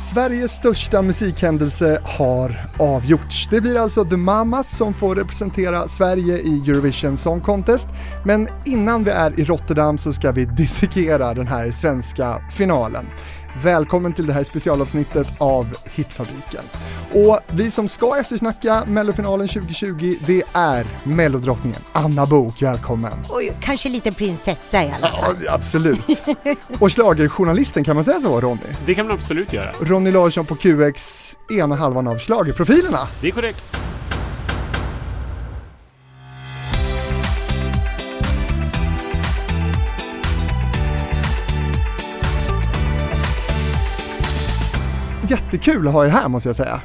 [0.00, 3.48] Sveriges största musikhändelse har avgjorts.
[3.50, 7.88] Det blir alltså The Mamas som får representera Sverige i Eurovision Song Contest.
[8.24, 13.06] Men innan vi är i Rotterdam så ska vi dissekera den här svenska finalen.
[13.62, 16.64] Välkommen till det här specialavsnittet av Hitfabriken.
[17.14, 23.12] Och vi som ska eftersnacka Mellofinalen 2020, det är Mellodrottningen Anna Bok, välkommen!
[23.28, 25.36] Och kanske lite prinsessa i alla fall.
[25.44, 26.00] Ja, absolut.
[26.78, 28.60] Och schlagerjournalisten, kan man säga så Ronny?
[28.86, 29.72] Det kan man absolut göra.
[29.80, 32.98] Ronny Larsson på QX, ena halvan av schlagerprofilerna.
[33.20, 33.89] Det är korrekt.
[45.30, 46.80] Jättekul att ha er här måste jag säga.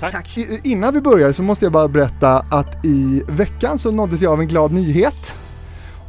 [0.00, 0.38] Tack.
[0.38, 4.32] I, innan vi börjar så måste jag bara berätta att i veckan så nåddes jag
[4.32, 5.34] av en glad nyhet.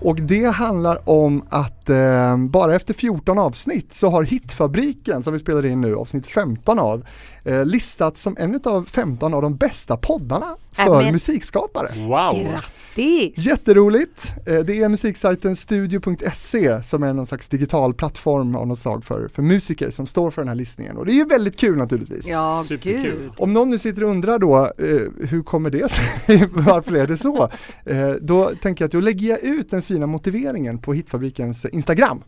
[0.01, 5.39] Och det handlar om att eh, bara efter 14 avsnitt så har Hitfabriken, som vi
[5.39, 7.05] spelar in nu, avsnitt 15 av,
[7.47, 11.11] eh, listats som en av 15 av de bästa poddarna för Amen.
[11.13, 11.87] musikskapare.
[12.07, 12.43] Wow.
[12.43, 13.37] Grattis!
[13.45, 14.31] Jätteroligt!
[14.45, 19.27] Eh, Det är musiksajten studio.se som är någon slags digital plattform av något slag för,
[19.27, 22.27] för musiker som står för den här listningen och det är ju väldigt kul naturligtvis.
[22.27, 23.01] Ja, Superkul.
[23.01, 23.31] gud.
[23.37, 26.05] Om någon nu sitter och undrar då, eh, hur kommer det sig?
[26.51, 27.49] Varför är det så?
[27.85, 32.23] Eh, då tänker jag att då lägger jag ut den fina motiveringen på Hitfabrikens Instagram.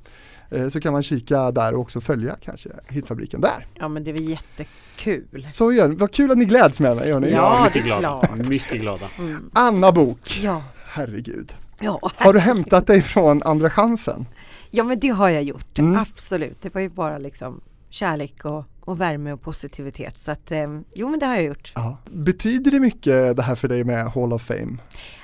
[0.52, 3.66] Eh, så kan man kika där och också följa kanske Hitfabriken där.
[3.74, 5.48] Ja, men det var jättekul.
[5.54, 7.30] Så gör Vad kul att ni gläds med mig, gör ni?
[7.32, 8.28] Ja, Ja, det mycket är glada.
[8.28, 8.48] klart.
[8.48, 9.06] Mycket glada.
[9.20, 9.50] Mm.
[9.54, 11.54] Anna Bok, Ja, herregud.
[11.80, 12.00] ja.
[12.16, 14.26] Har du hämtat dig från Andra chansen?
[14.72, 15.80] ja, men det har jag gjort.
[15.80, 16.00] Mm.
[16.00, 16.62] Absolut.
[16.62, 20.18] Det var ju bara liksom kärlek och, och värme och positivitet.
[20.18, 21.72] Så att, eh, jo, men det har jag gjort.
[21.76, 21.98] Ja.
[22.06, 24.78] Betyder det mycket det här för dig med Hall of Fame?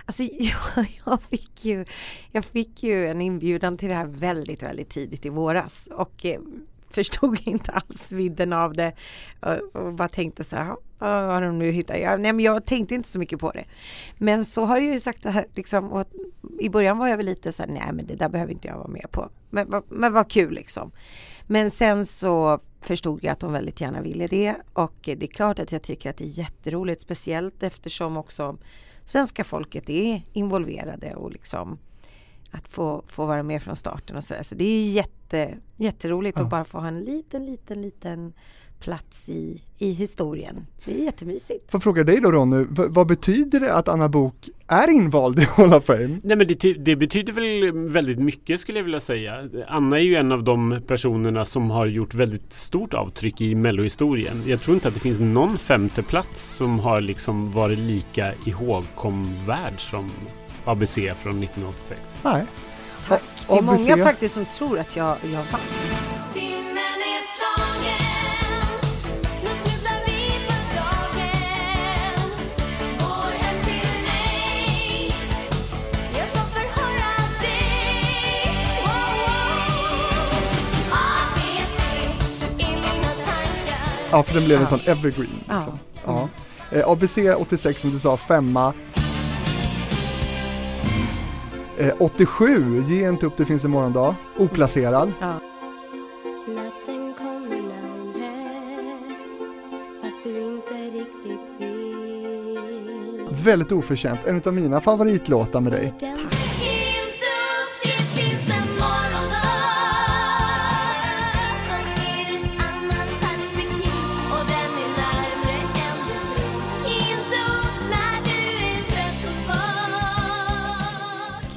[0.06, 1.86] Alltså, jag, jag, fick ju,
[2.32, 6.40] jag fick ju en inbjudan till det här väldigt, väldigt tidigt i våras och eh,
[6.90, 8.94] förstod inte alls vidden av det
[9.74, 12.00] och, bara tänkte så här, "Ja, vad har de nu hittat?
[12.00, 13.66] Jag, nej, men jag tänkte inte så mycket på det.
[14.18, 16.08] Men så har jag ju sagt det här liksom, och
[16.60, 18.78] i början var jag väl lite så här, nej men det där behöver inte jag
[18.78, 19.30] vara med på.
[19.50, 20.92] Men, men vad kul liksom.
[21.48, 25.60] Men sen så förstod jag att de väldigt gärna ville det och det är klart
[25.60, 28.58] att jag tycker att det är jätteroligt, speciellt eftersom också
[29.06, 31.80] svenska folket är involverade och liksom
[32.52, 34.44] att få, få vara med från starten och så, där.
[34.44, 36.44] så det är jätte, jätteroligt Ja.
[36.44, 38.34] att bara få ha en liten, liten, liten
[38.80, 40.68] plats i, i historien.
[40.86, 41.72] Det är jättemysigt.
[41.72, 45.74] Får fråga dig då Ronny, vad betyder det att Anna Bok är invald i Hall
[45.74, 46.20] of Fame?
[46.24, 49.50] Nej men det, det betyder väl väldigt mycket skulle jag vilja säga.
[49.68, 54.44] Anna är ju en av de personerna som har gjort väldigt stort avtryck i mellohistorien.
[54.46, 60.12] Jag tror inte att det finns någon femteplats som har liksom varit lika ihågkomvärd som
[60.66, 62.00] ABC från 1986.
[62.24, 62.46] Nej.
[63.08, 63.22] Tack.
[63.48, 63.88] Det är ABC.
[63.88, 66.15] många faktiskt som tror att jag, jag vann.
[84.12, 84.70] Ja, för den blev en Ja.
[84.70, 85.30] sån evergreen.
[85.48, 85.56] Ja.
[85.56, 85.80] Liksom.
[86.06, 86.30] Ja.
[86.72, 88.74] Eh, ABC 86 som du sa, femma.
[91.78, 94.16] Eh, 87, Ge inte upp, det finns en morgondag.
[94.38, 95.12] Oplacerad.
[95.22, 95.40] Ja.
[103.44, 105.86] Väldigt oförtjänt, en av mina favoritlåtar med dig.
[105.86, 106.06] Inte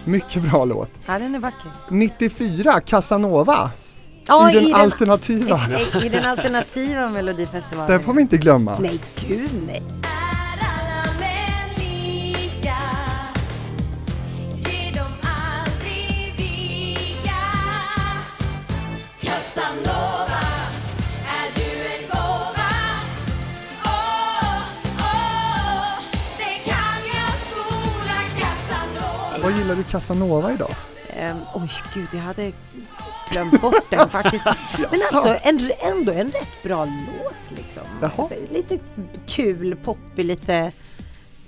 [0.09, 0.91] Mycket bra låt.
[1.07, 1.71] ja, den är vacker.
[1.91, 3.71] 94, Casanova.
[4.27, 5.61] Ja, I den alternativa.
[6.03, 7.91] I, I den alternativa Melodifestivalen.
[7.91, 8.79] Den får vi inte glömma.
[8.79, 9.83] Nej, gud nej.
[10.03, 10.29] Är
[29.49, 30.71] Vad gillar du Casanova idag?
[31.21, 32.53] Um, oj, gud, jag hade
[33.31, 34.45] glömt bort den faktiskt.
[34.77, 37.83] Men alltså, en, ändå en rätt bra låt liksom.
[38.03, 38.79] Alltså, lite
[39.27, 40.73] kul, poppig, lite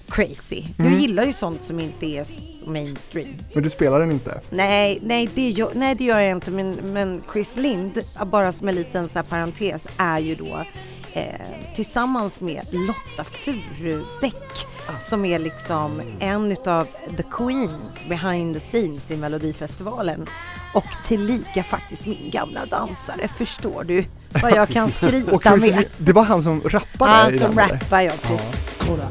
[0.09, 0.65] crazy.
[0.79, 0.93] Mm.
[0.93, 2.27] Jag gillar ju sånt som inte är
[2.67, 3.35] mainstream.
[3.55, 4.41] Men du spelar den inte?
[4.51, 6.51] Nej, nej, det gör, nej, det gör jag inte.
[6.51, 10.65] Men, men Chris Lind, bara som en liten så parentes, är ju då
[11.13, 14.67] eh, tillsammans med Lotta Furubäck
[15.01, 16.87] som är liksom en utav
[17.17, 20.27] the queens behind the scenes i Melodifestivalen.
[20.75, 23.29] och tillika faktiskt min gamla dansare.
[23.29, 24.05] Förstår du
[24.43, 25.85] vad jag kan skryta med?
[25.99, 28.61] det var han som rappade Han som rappar jag precis.
[28.79, 29.09] Kolla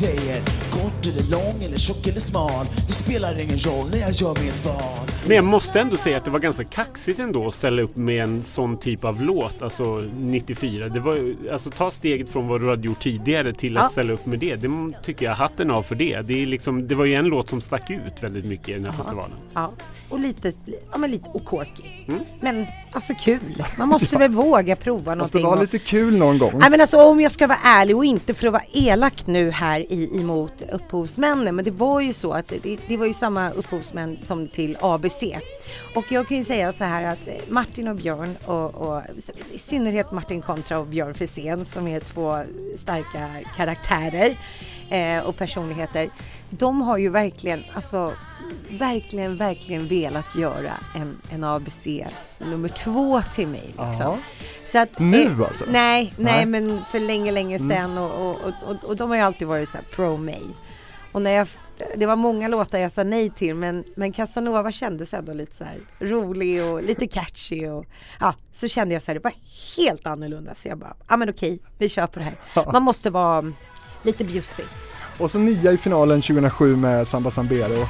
[0.00, 4.36] grejer Kort eller lång eller tjock eller smal Det spelar ingen roll när jag gör
[4.44, 7.82] mitt val Men jag måste ändå säga att det var ganska kaxigt ändå att ställa
[7.82, 10.88] upp med en sån typ av låt, alltså 94.
[10.88, 13.88] Det var, ju- alltså ta steget från vad du hade gjort tidigare till att Ja.
[13.88, 14.56] ställa upp med det.
[14.56, 14.68] Det
[15.04, 16.20] tycker jag hatten av för det.
[16.26, 18.84] Det, är liksom, det var ju en låt som stack ut väldigt mycket i den
[18.84, 19.36] här festivalen.
[19.54, 19.72] Ja,
[20.08, 20.52] och lite,
[20.92, 21.82] ja men lite och quirky.
[22.08, 22.20] Mm.
[22.40, 23.62] Men alltså kul.
[23.78, 25.42] Man måste väl våga prova Måste någonting.
[25.42, 26.52] vara och- lite kul någon gång.
[26.60, 29.50] Nej men alltså om jag ska vara ärlig och inte för att vara elak nu
[29.52, 33.50] här i, emot upphovsmännen men det var ju så att det, det var ju samma
[33.50, 35.22] upphovsmän som till ABC.
[35.94, 39.02] Och jag kan ju säga så här att Martin och Björn och, och
[39.52, 42.38] i synnerhet Martin Kontra och Björn Frisén som är två
[42.76, 44.38] starka karaktärer
[44.92, 46.10] eh, och personligheter.
[46.50, 48.12] De har ju verkligen, alltså
[48.70, 51.86] verkligen, verkligen velat göra en, en ABC
[52.38, 53.66] nummer två till mig.
[53.66, 54.18] Liksom.
[54.64, 55.64] Så att, Nu eh, alltså?
[55.68, 56.46] Nej, nej, Nej.
[56.46, 57.68] men för länge, länge Mm.
[57.70, 58.36] sedan och, och,
[58.66, 60.42] och, och, de har ju alltid varit så här pro mig.
[61.12, 61.46] Och när jag,
[61.96, 65.64] det var många låtar jag sa nej till men, men Casanova kändes ändå lite så
[65.64, 67.86] här rolig och lite catchy och
[68.20, 69.32] ja, så kände jag så här, det var
[69.76, 72.72] helt annorlunda så jag bara, ja men okej, vi kör på det här.
[72.72, 73.52] Man måste vara
[74.02, 74.64] lite bjussig.
[75.18, 77.86] Och så nia i finalen 2007 med Samba Sambero.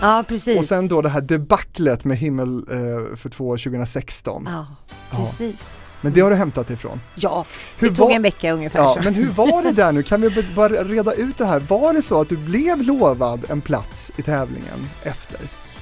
[0.00, 0.58] Ja, precis.
[0.58, 4.48] Och sen då det här debaclet med Himmel eh, för två 2016.
[4.50, 4.66] Ja,
[5.10, 5.16] Ja.
[5.18, 5.78] precis.
[6.00, 7.00] Men det har du hämtat ifrån.
[7.14, 7.44] Ja,
[7.78, 8.78] Hur det tog var- en vecka ungefär.
[8.78, 9.00] Ja, så.
[9.04, 10.02] men hur var det där nu?
[10.02, 11.60] Kan vi bara reda ut det här?
[11.60, 15.38] Var det så att du blev lovad en plats i tävlingen efter?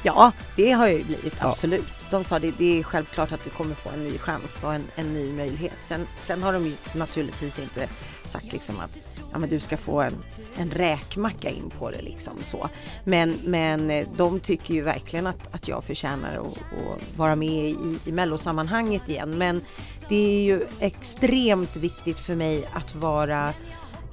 [0.06, 1.48] Ja, det har jag ju blivit, Ja.
[1.50, 1.84] absolut.
[2.10, 4.84] De sa det, det är självklart att du kommer få en ny chans och en,
[4.94, 5.72] en ny möjlighet.
[5.82, 7.88] Sen, sen har de ju naturligtvis inte
[8.24, 8.98] sagt liksom att
[9.32, 10.24] ja, men du ska få en,
[10.56, 12.68] en räkmacka in på det liksom så.
[13.04, 17.64] Men, men eh, de tycker ju verkligen att, att jag förtjänar att, att vara med
[17.70, 19.30] i, i mellosammanhanget igen.
[19.38, 19.60] Men
[20.08, 23.52] det är ju extremt viktigt för mig att vara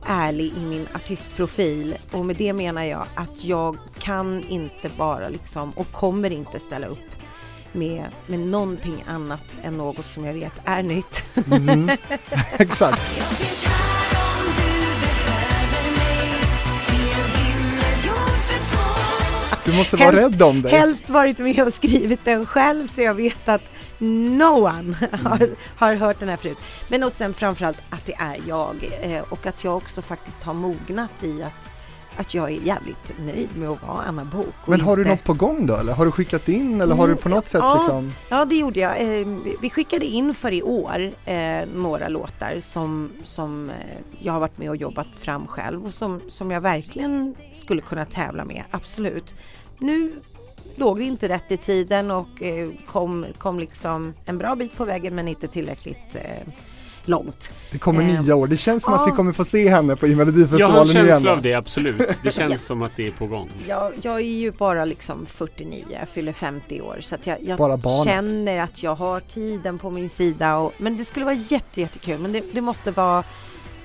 [0.08, 5.72] ärlig i min artistprofil och med det menar jag att jag kan inte bara liksom
[5.72, 7.00] och kommer inte ställa upp
[7.72, 11.24] med, med någonting annat än något som jag vet är nytt.
[11.48, 11.92] Mhm.
[12.60, 13.02] Exakt.
[19.66, 20.72] Du måste vara Helst- rädd om dig.
[20.72, 23.62] Helst varit med och skrivit den själv så jag vet att
[24.02, 26.58] no one har, har hört den här förut.
[26.90, 30.54] Men och sen framförallt att det är jag eh, och att jag också faktiskt har
[30.54, 31.70] mognat i att,
[32.18, 34.56] att jag är jävligt nöjd med att vara Anna Bok.
[34.66, 35.94] Men har du inte- något på gång då eller?
[35.94, 37.76] Har du skickat in eller har du på något sätt ja.
[37.78, 38.14] liksom?
[38.30, 39.20] Ja, det gjorde jag.
[39.20, 39.28] Eh,
[39.62, 43.72] Vi skickade in för i år eh, några låtar som, som
[44.20, 48.06] jag har varit med och jobbat fram själv och som, som jag verkligen skulle kunna
[48.06, 49.36] tävla med, absolut.
[49.80, 50.14] Nu
[50.82, 54.86] låg det inte rätt i tiden och eh, kom, kom liksom en bra bit på
[54.86, 56.54] vägen men inte tillräckligt eh,
[57.06, 57.52] långt.
[57.72, 58.48] Det kommer Eh, nya år.
[58.48, 59.06] Det känns som att ja.
[59.06, 61.08] vi kommer få se henne på i Jag har en Melodifestivalen igen.
[61.08, 62.10] känsla av det, absolut.
[62.24, 63.50] Det känns som att det är på gång.
[63.68, 67.82] Jag, jag är ju bara liksom 49, jag fyller 50 år så att jag, jag
[68.06, 70.58] känner att jag har tiden på min sida.
[70.58, 72.20] Och, men det skulle vara jätte, jättekul.
[72.20, 73.24] Men det, det måste vara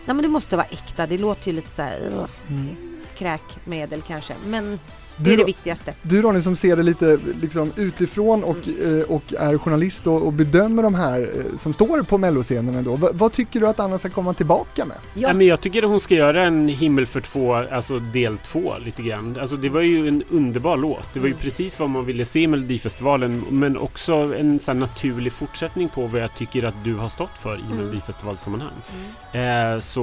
[0.06, 1.06] Nej men det måste vara äkta.
[1.06, 2.76] Det låter ju lite så här ugh, Mm.
[3.16, 4.34] kräkmedel kanske.
[4.46, 4.78] Men
[5.16, 5.94] det är Du, det viktigaste.
[6.02, 9.00] du Ronny som ser det lite liksom utifrån och, Mm.
[9.00, 12.96] eh, och är journalist och, och bedömer de här eh, som står på melloscenen ändå.
[12.96, 14.96] Va, vad tycker du att Anna ska komma tillbaka med?
[15.14, 15.32] Ja.
[15.32, 19.02] Men jag tycker att hon ska göra en himmel för två, alltså del två lite
[19.02, 19.38] grann.
[19.40, 21.14] Alltså det var ju en underbar låt.
[21.14, 21.42] Det var ju Mm.
[21.42, 23.44] precis vad man ville se i Melodifestivalen.
[23.50, 27.38] Men också en sån här naturlig fortsättning på vad jag tycker att du har stått
[27.42, 27.76] för i Mm.
[27.76, 28.70] Melodifestivalsammanhang.
[29.32, 30.02] Eh, så,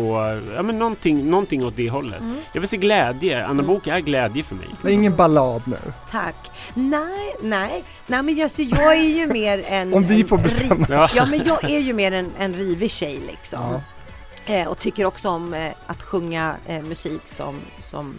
[0.55, 2.21] ja men någonting, någonting åt det hållet.
[2.21, 2.35] Mm.
[2.53, 3.45] Jag vill se glädje.
[3.45, 4.67] Anna Bok är glädje för mig.
[5.03, 5.77] Ingen ballad nu.
[6.11, 6.35] Tack.
[6.73, 9.93] Nej, nej, nej men jag, så jag är ju mer en...
[9.93, 10.87] Om vi en får bestämma.
[10.89, 11.09] Ja.
[11.15, 13.81] Ja men jag är ju mer en, en rivig tjej liksom.
[14.45, 14.53] Ja.
[14.53, 18.15] Eh, och tycker också om eh, att sjunga eh, musik som, som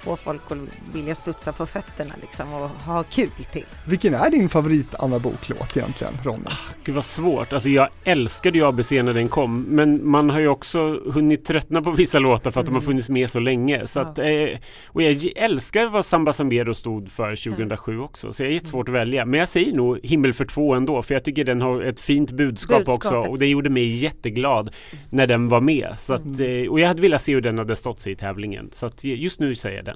[0.00, 0.58] får folk att
[0.94, 3.64] vilja studsa på fötterna liksom och ha kul till.
[3.88, 6.44] Vilken är din favorit Anna Bok-låt egentligen, Ronny?
[6.84, 7.52] Gud vad svårt.
[7.52, 9.62] Alltså jag älskade ju ABC när den kom.
[9.62, 12.86] Men man har ju också hunnit tröttna på vissa låtar för att de har Mm.
[12.86, 13.86] funnits med så länge.
[13.86, 14.02] Så Ja.
[14.02, 18.32] att, eh, och jag älskar vad Samba Sambero stod för 2007 också.
[18.32, 19.24] Så jag är jättesvårt att välja.
[19.24, 21.02] Men jag säger nog Himmel för två ändå.
[21.02, 22.92] För jag tycker den har ett fint budskap också.
[22.92, 23.30] Budskapet.
[23.30, 24.70] Och det gjorde mig jätteglad
[25.10, 25.94] när den var med.
[25.98, 26.64] Så att, Mm.
[26.64, 28.68] eh, och jag hade velat se hur den hade stått sig i tävlingen.
[28.72, 29.89] Så att just nu säger jag den.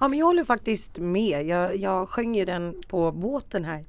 [0.00, 1.46] Ja men jag håller faktiskt med.
[1.46, 3.84] Jag, jag sjöng ju den på båten här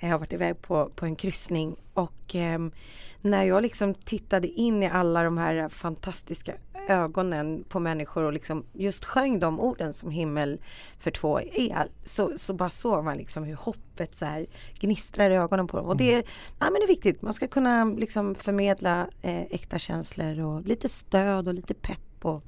[0.00, 2.72] Jag har varit iväg på, på en kryssning och ehm,
[3.20, 6.54] när jag liksom tittade in i alla de här fantastiska
[6.88, 10.60] ögonen på människor och liksom just sjöng de orden som himmel
[10.98, 14.46] för två är så, så bara såg man liksom hur hoppet så här
[14.80, 15.86] gnistrar i ögonen på dem.
[15.86, 16.26] Och det,
[16.58, 20.88] ja, men det är viktigt, man ska kunna liksom förmedla eh, äkta känslor och lite
[20.88, 22.42] stöd och lite pepp och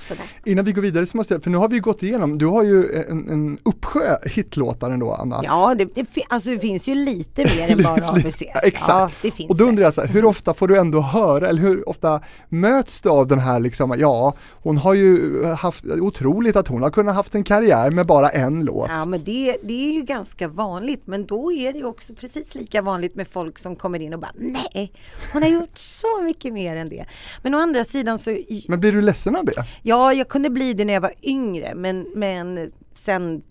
[0.00, 0.24] sådär.
[0.44, 2.62] Innan vi går vidare så måste jag, för nu har vi gått igenom, du har
[2.62, 5.40] ju en, en uppsjö hitlåtar ändå Anna.
[5.44, 8.42] Ja, det, det, alltså det finns ju lite mer än bara ABC.
[8.54, 9.14] Ja, exakt.
[9.22, 11.88] Ja, Och då undrar jag så här, hur ofta får du ändå höra, eller hur
[11.88, 16.82] ofta möts du av den här liksom, ja, hon har ju haft, otroligt att hon
[16.82, 18.88] har kunnat haft en karriär med bara en låt.
[18.88, 22.54] Ja men det, det är ju ganska vanligt men då är det ju också precis
[22.54, 24.92] lika vanligt med folk som kommer in och bara nej,
[25.32, 27.04] hon har gjort så mycket mer än det.
[27.42, 29.52] Men å andra sidan så, Men blir du ledsen av det?
[29.82, 33.42] ja jag kunde bli det när jag var yngre men, men sen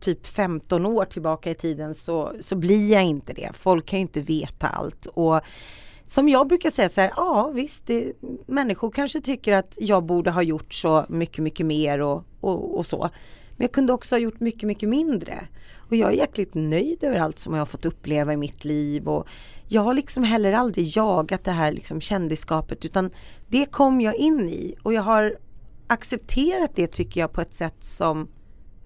[0.00, 3.50] typ 15 år tillbaka i tiden så, så blir jag inte det.
[3.54, 5.40] Folk kan ju inte veta allt och
[6.06, 8.12] som jag brukar säga så här, ja visst, det,
[8.46, 12.86] människor kanske tycker att jag borde ha gjort så mycket, mycket mer och, och, och
[12.86, 13.10] så.
[13.56, 15.48] Men jag kunde också ha gjort mycket, mycket mindre.
[15.88, 19.08] Och jag är jäkligt nöjd över allt som jag har fått uppleva i mitt liv.
[19.08, 19.28] Och
[19.68, 23.10] jag har liksom heller aldrig jagat det här liksom kändisskapet utan
[23.48, 24.74] det kom jag in i.
[24.82, 25.36] Och jag har
[25.86, 28.28] accepterat det tycker jag på ett sätt som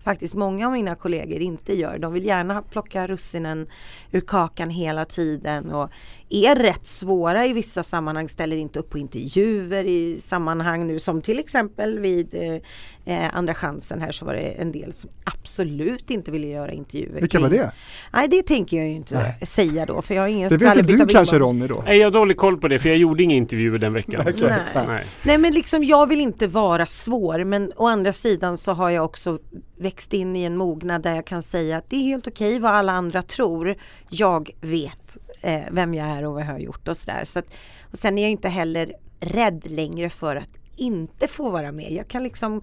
[0.05, 1.99] faktiskt många av mina kollegor inte gör.
[1.99, 3.67] De vill gärna plocka russinen
[4.11, 5.91] ur kakan hela tiden och
[6.31, 11.23] är rätt svåra i vissa sammanhang, ställer inte upp på intervjuer i sammanhang nu som
[11.23, 16.11] till exempel vid eh, eh, Andra chansen här så var det en del som absolut
[16.11, 17.21] inte ville göra intervjuer.
[17.21, 17.73] Vilka var det?
[18.13, 21.05] Nej det tänker jag ju inte säga då för jag har ingen Det vet skvallerbytta
[21.05, 21.39] du kanske.
[21.39, 21.83] Ronny då?
[21.87, 24.23] Nej, jag har dålig koll på det för jag gjorde inga intervjuer den veckan.
[24.25, 24.65] Nej.
[24.87, 25.05] Nej.
[25.23, 29.05] Nej men liksom jag vill inte vara svår men å andra sidan så har jag
[29.05, 29.39] också
[29.79, 32.73] växt in i en mognad där jag kan säga att det är helt okej vad
[32.73, 33.75] alla andra tror.
[34.11, 37.25] Jag vet eh, vem jag är och vad jag har gjort och sådär.
[37.25, 37.55] Så att,
[37.91, 41.93] och sen är jag inte heller rädd längre för att inte få vara med.
[41.93, 42.63] Jag kan liksom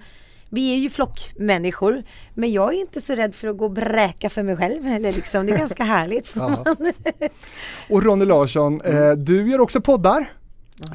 [0.50, 2.03] vi är ju flockmänniskor
[2.34, 4.88] men jag är inte så rädd för att gå och bräka för mig själv.
[4.88, 6.36] Eller liksom, det är ganska härligt.
[7.89, 10.32] Och Ronny Larsson, eh, du gör också poddar.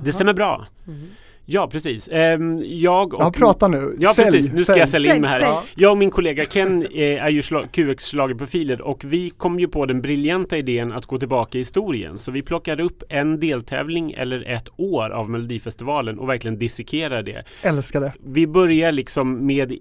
[0.03, 0.67] Det stämmer bra.
[1.53, 2.09] Ja, precis.
[2.13, 3.21] Ehm, jag och...
[3.23, 3.97] Ja, prata nu.
[3.99, 4.91] Ja Sälj, precis, nu ska jag sälj.
[4.91, 5.41] sälja in mig här.
[5.41, 7.43] Sälj, Jag och min kollega Ken eh, är ju
[7.73, 12.19] QX schlagerprofiler och vi kom ju på den briljanta idén att gå tillbaka i historien.
[12.19, 17.45] Så vi plockade upp en deltävling eller ett år av Melodifestivalen och verkligen dissekerar det.
[17.63, 18.13] Älskar det.
[18.25, 19.79] Vi börjar liksom med eh,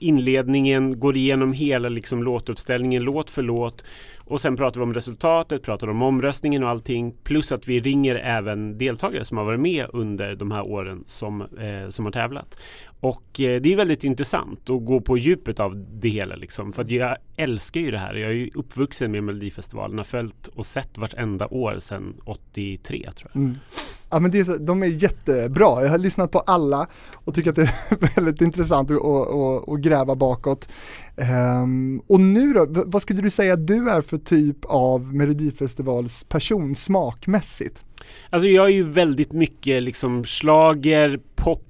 [0.00, 3.84] inledningen, går igenom hela liksom låtuppställningen låt för låt
[4.30, 8.14] och sen pratar vi om resultatet, pratar om omröstningen och allting plus att vi ringer
[8.16, 12.60] även deltagare som har varit med under de här åren som, eh, som har tävlat.
[13.00, 16.72] Och eh, det är väldigt intressant att gå på djupet av det hela liksom.
[16.72, 18.14] För att jag älskar ju det här.
[18.14, 23.30] Jag är ju uppvuxen med Melodifestivalen, har följt och sett vartenda år sedan 83 tror
[23.34, 23.42] jag.
[23.42, 23.56] Mm.
[24.10, 27.50] Ja men det är så, de är jättebra, jag har lyssnat på alla och tycker
[27.50, 30.68] att det är väldigt intressant att, att, att, gräva bakåt.
[31.16, 36.24] Ehm, och nu då, vad skulle du säga att du är för typ av Melodifestivals
[36.24, 37.84] person smakmässigt?
[38.30, 41.69] Alltså jag är ju väldigt mycket liksom slager, pop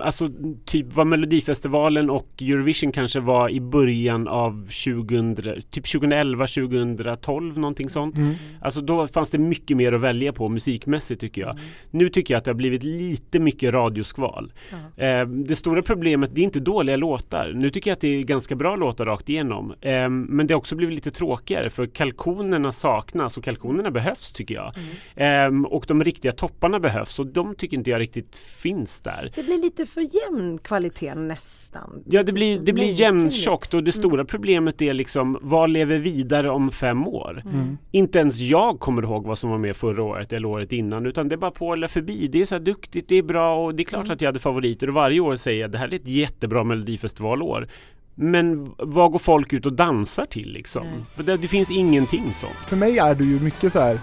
[0.00, 0.30] Alltså
[0.64, 5.34] typ vad Melodifestivalen och Eurovision kanske var i början av 2000,
[5.70, 8.16] typ 2011, 2012 någonting sånt.
[8.16, 8.34] Mm.
[8.60, 11.58] Alltså då fanns det mycket mer att välja på musikmässigt tycker jag.
[11.90, 14.52] Nu tycker jag att det har blivit lite mycket radioskval.
[14.96, 17.52] Eh, det stora problemet, det är inte dåliga låtar.
[17.54, 19.74] Nu tycker jag att det är ganska bra låtar rakt igenom.
[19.80, 24.54] Eh, men det har också blivit lite tråkigare för kalkonerna saknas och kalkonerna behövs tycker
[24.54, 24.72] jag.
[25.14, 29.32] Eh, och de riktiga topparna behövs och de tycker inte jag riktigt finns där.
[29.34, 32.02] Det blir lite för jämn kvalitet nästan.
[32.06, 36.50] Ja det blir, det blir jämntjockt och det stora problemet är liksom vad lever vidare
[36.50, 37.42] om fem år?
[37.44, 37.78] Mm.
[37.90, 41.28] Inte ens jag kommer ihåg vad som var med förra året eller året innan utan
[41.28, 42.28] det är bara på eller förbi.
[42.32, 44.38] Det är så här duktigt, det är bra och det är klart att jag hade
[44.38, 47.68] favoriter och varje år säger jag det här är ett jättebra melodifestivalår.
[48.14, 50.86] Men vad går folk ut och dansar till liksom?
[51.16, 52.68] Det, det finns ingenting sånt.
[52.68, 53.98] För mig är du ju mycket så här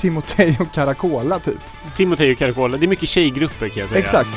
[0.00, 1.58] Timotej och Caracola typ.
[1.96, 4.00] Timotej och Caracola, det är mycket tjejgrupper kan jag säga.
[4.00, 4.28] Exakt.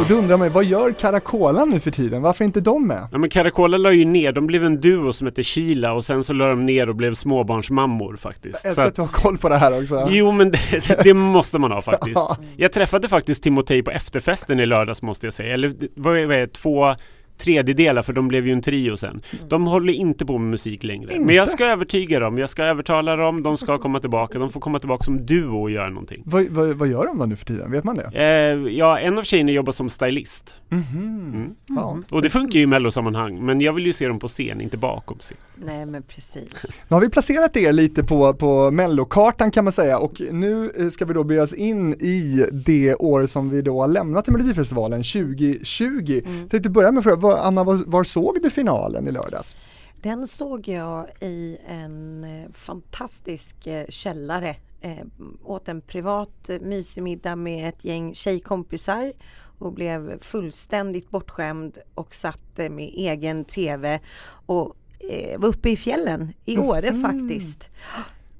[0.00, 2.22] Och då undrar man vad gör Caracola nu för tiden?
[2.22, 3.08] Varför är inte de med?
[3.12, 6.24] Ja men Caracola la ju ner, de blev en duo som hette Kila och sen
[6.24, 8.60] så la de ner och blev småbarnsmammor faktiskt.
[8.64, 10.08] Jag älskar att- du har koll på det här också.
[10.10, 10.58] Jo men det,
[11.04, 12.14] det måste man ha faktiskt.
[12.14, 12.36] Ja.
[12.56, 15.54] Jag träffade faktiskt Timotej på efterfesten i lördags måste jag säga.
[15.54, 16.94] Eller vad är det, två,
[17.42, 19.10] tredjedelar för de blev ju en trio sen.
[19.10, 19.48] Mm.
[19.48, 21.12] De håller inte på med musik längre.
[21.12, 21.24] Inte?
[21.24, 24.60] Men jag ska övertyga dem, jag ska övertala dem, de ska komma tillbaka, de får
[24.60, 26.22] komma tillbaka som duo och göra någonting.
[26.26, 27.70] Vad, vad, vad gör de då nu för tiden?
[27.70, 28.10] Vet man det?
[28.14, 30.60] Eh, ja, en av tjejerna jobbar som stylist.
[30.68, 31.22] Mhm.
[31.34, 31.54] Mm.
[31.68, 31.98] Ja.
[32.10, 34.76] Och det funkar ju i mellosammanhang, men jag vill ju se dem på scen, inte
[34.76, 35.36] bakom scen.
[35.64, 36.74] Nej men precis.
[36.88, 40.88] Nu har vi placerat er lite på, på mellokartan kan man säga och nu eh,
[40.88, 44.30] ska vi då bege oss in i det år som vi då har lämnat i
[44.30, 46.20] Melodifestivalen 2020.
[46.26, 46.48] Mm.
[46.48, 49.56] Tänkte börja med att fråga, Anna var, var såg du finalen i lördags?
[50.02, 54.56] Den såg jag i en eh, fantastisk eh, källare.
[54.80, 55.06] Eh,
[55.44, 59.12] åt en privat eh, mysig middag med ett gäng tjejkompisar
[59.58, 64.00] och blev fullständigt bortskämd och satt med egen TV
[64.46, 64.76] och
[65.10, 67.68] eh, var uppe i fjällen i Åre faktiskt.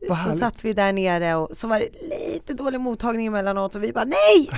[0.09, 0.41] Vad så härligt.
[0.41, 1.89] satt vi där nere och så var det
[2.33, 4.51] lite dålig mottagning emellanåt och vi bara nej!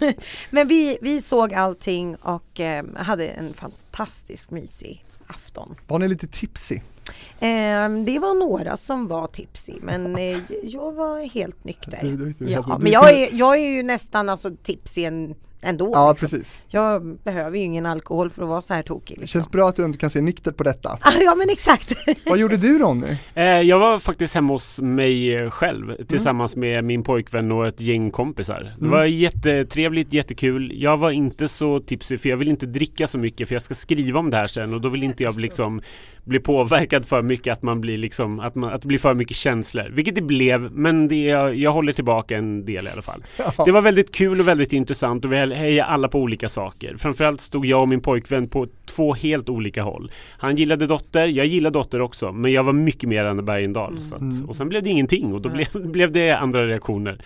[0.00, 0.16] nej!
[0.50, 5.74] Men vi, vi såg allting och eh, hade en fantastisk mysig afton.
[5.86, 6.80] Var ni lite tipsy?
[7.40, 11.98] Eh, det var några som var tipsy men eh, jag var helt nykter.
[12.02, 15.34] Du- du- du- ja, men jag är, jag är ju nästan alltså tipsy en,
[15.64, 15.90] ändå.
[15.92, 16.26] Ja, liksom.
[16.28, 16.60] precis.
[16.68, 19.16] Jag behöver ju ingen alkohol för att vara så här tokig.
[19.16, 19.38] Det Liksom.
[19.38, 20.98] känns bra att du inte kan se nyktert på detta.
[21.20, 21.92] Ja men exakt.
[22.26, 23.16] Vad gjorde du Ronny?
[23.34, 26.06] Eh, jag var faktiskt hemma hos mig eh, själv Mm.
[26.06, 28.74] tillsammans med min pojkvän och ett gäng kompisar.
[28.80, 30.72] Det var jättetrevligt, jättekul.
[30.82, 33.74] Jag var inte så tipsig för jag vill inte dricka så mycket för jag ska
[33.74, 35.80] skriva om det här sen och då vill inte jag liksom
[36.24, 39.36] bli påverkad för mycket att man blir liksom att, man, att det blir för mycket
[39.36, 39.88] känslor.
[39.92, 43.24] Vilket det blev men det, jag, jag håller tillbaka en del i alla fall.
[43.64, 46.96] Det var väldigt kul och väldigt intressant och vi hejade alla på olika saker.
[46.98, 50.10] Framförallt stod jag och min pojkvän på två helt olika håll.
[50.38, 54.00] Han gillade Dotter, jag gillar Dotter också men jag var mycket mer än Bergendahl.
[54.02, 57.24] Så att, och sen blev det ingenting och då blev, blev det andra reaktioner.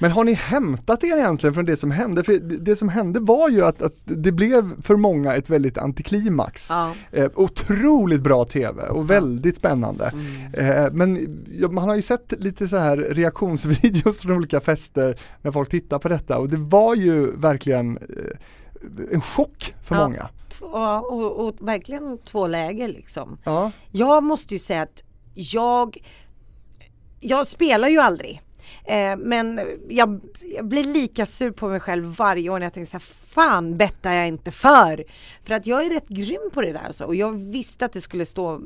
[0.00, 2.24] Men har ni hämtat er egentligen från det som hände?
[2.24, 2.32] För
[2.64, 6.70] det som hände var ju att, att det blev för många ett väldigt antiklimax.
[6.70, 6.92] ja.
[7.12, 10.12] Eh, otroligt bra TV och väldigt spännande.
[10.52, 15.50] Eh, men ja, man har ju sett lite så här reaktionsvideos från olika fester när
[15.50, 20.02] folk tittar på detta och det var ju verkligen eh, en chock för Ja.
[20.08, 20.28] många.
[20.48, 23.38] Två, och, och verkligen två läger liksom.
[23.44, 25.02] Ja, Jag måste ju säga att
[25.34, 25.96] jag,
[27.20, 28.42] jag spelar ju aldrig.
[28.84, 32.90] Eh, men jag, jag blir lika sur på mig själv varje år när jag tänker
[32.90, 35.04] så här, fan bettar jag inte för?
[35.42, 37.04] För att jag är rätt grym på det där alltså.
[37.04, 38.60] och jag visste att det skulle stå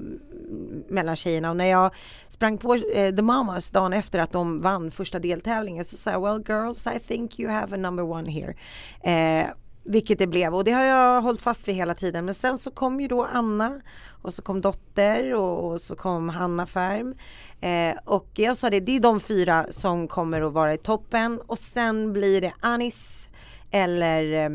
[0.89, 1.91] mellan tjejerna och när jag
[2.29, 6.23] sprang på eh, The Mamas dagen efter att de vann första deltävlingen så sa jag
[6.23, 8.55] well girls I think you have a number one here.
[9.03, 9.47] Eh,
[9.89, 12.25] vilket det blev och det har jag hållit fast vid hela tiden.
[12.25, 13.81] Men sen så kom ju då Anna
[14.23, 17.15] och så kom Dotter och, och så kom Hanna Färm.
[17.61, 21.41] Eh, och jag sa det, det är de fyra som kommer att vara i toppen
[21.47, 23.29] och sen blir det Anis
[23.71, 24.51] eller eh,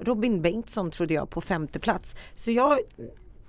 [0.00, 2.16] Robin Bengtsson trodde jag på femte plats.
[2.36, 2.78] Så jag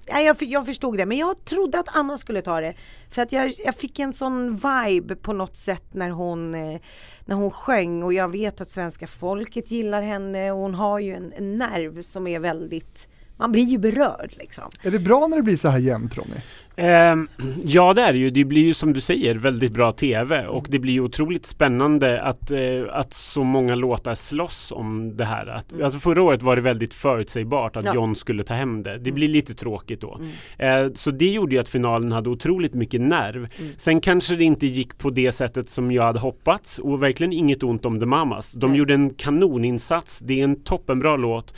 [0.06, 2.74] Ja, jag, jag förstod det, men jag trodde att Anna skulle ta det.
[3.10, 6.82] För att jag, jag fick en sån vibe på något sätt när hon, eh,
[7.26, 11.14] när hon sjöng och jag vet att svenska folket gillar henne och hon har ju
[11.14, 14.64] en, en nerv som är väldigt, man blir ju berörd liksom.
[14.82, 16.36] är det bra när det blir så här jämnt Ronny?
[16.76, 17.28] Ehm,
[17.64, 18.30] ja det är det ju.
[18.30, 22.22] Det blir ju som du säger väldigt bra TV och det blir ju otroligt spännande
[22.22, 22.60] att, eh,
[22.92, 25.48] att så många låtar slåss om det här.
[25.48, 27.96] Att, alltså förra året var det väldigt förutsägbart att Ja.
[27.96, 28.98] John skulle ta hem det.
[28.98, 30.20] Det blir lite tråkigt då.
[30.58, 33.48] Eh, så det gjorde ju att finalen hade otroligt mycket nerv.
[33.78, 37.64] Sen kanske det inte gick på det sättet som jag hade hoppats och verkligen inget
[37.64, 38.52] ont om The Mamas.
[38.52, 38.80] De Nej.
[38.80, 40.20] gjorde en kanoninsats.
[40.20, 41.54] Det är en toppenbra låt.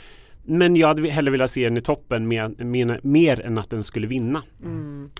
[0.48, 3.84] Men jag hade hellre velat se den i toppen med, med, mer än att den
[3.84, 4.42] skulle vinna.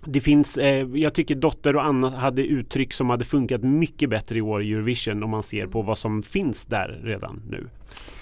[0.05, 4.39] Det finns, eh, jag tycker Dotter och Anna hade uttryck som hade funkat mycket bättre
[4.39, 7.69] i år i Eurovision om man ser på vad som finns där redan nu.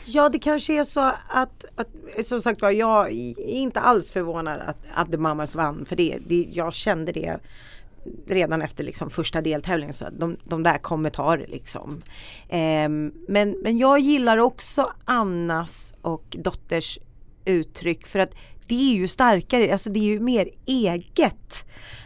[0.07, 1.89] Ja, det kanske är så att, att
[2.27, 6.19] som sagt var, jag är inte alls förvånad att, att The Mamas vann för det,
[6.27, 6.49] det.
[6.53, 7.39] Jag kände det
[8.27, 12.03] redan efter liksom första deltävlingen så att de, de där kommer ta det liksom.
[12.49, 16.99] Ehm, men, men jag gillar också Annas och Dotters
[17.45, 18.35] uttryck för att
[18.69, 21.65] det är ju starkare, alltså det är ju mer eget.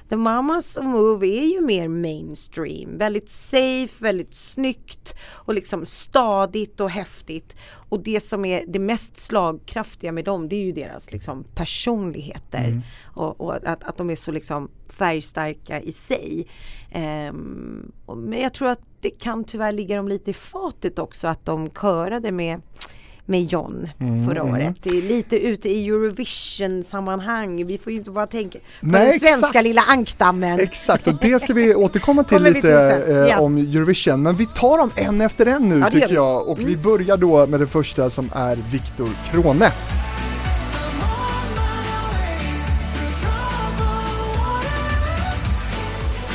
[0.09, 6.91] The Mamas Move är ju mer mainstream, väldigt safe, väldigt snyggt och liksom stadigt och
[6.91, 7.57] häftigt.
[7.89, 12.83] Och det som är det mest slagkraftiga med dem det är ju deras liksom personligheter
[13.05, 16.47] och, och att, att de är så liksom färgstarka i sig.
[18.07, 21.45] Och, men jag tror att det kan tyvärr ligga dem lite i fatet också att
[21.45, 22.61] de körade med
[23.29, 24.55] med John mm, förra mm.
[24.55, 24.75] året.
[24.83, 27.67] Det är lite ute i Eurovision-sammanhang.
[27.67, 29.65] Vi får ju inte bara tänka på Nej, den svenska exakt.
[29.65, 30.61] lilla ankdammen.
[30.61, 34.23] Exakt, och det ska vi återkomma till lite eh, om Eurovision.
[34.23, 36.49] Men vi tar dem en efter en nu ja, tycker jag.
[36.49, 36.71] Och mm.
[36.71, 39.71] vi börjar då med den första som är Viktor Krone.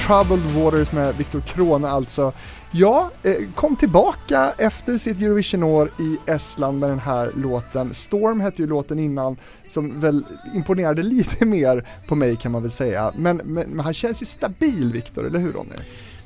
[0.08, 2.34] Troubled Waters med Viktor Krone alltså.
[2.76, 7.94] Ja, eh, kom tillbaka efter sitt Eurovision-år i Estland med den här låten.
[7.94, 10.24] Storm hette ju låten innan, som väl
[10.56, 13.14] imponerade lite mer på mig kan man väl säga.
[13.18, 15.76] Men, men, men han känns ju stabil Viktor, eller hur Ronny?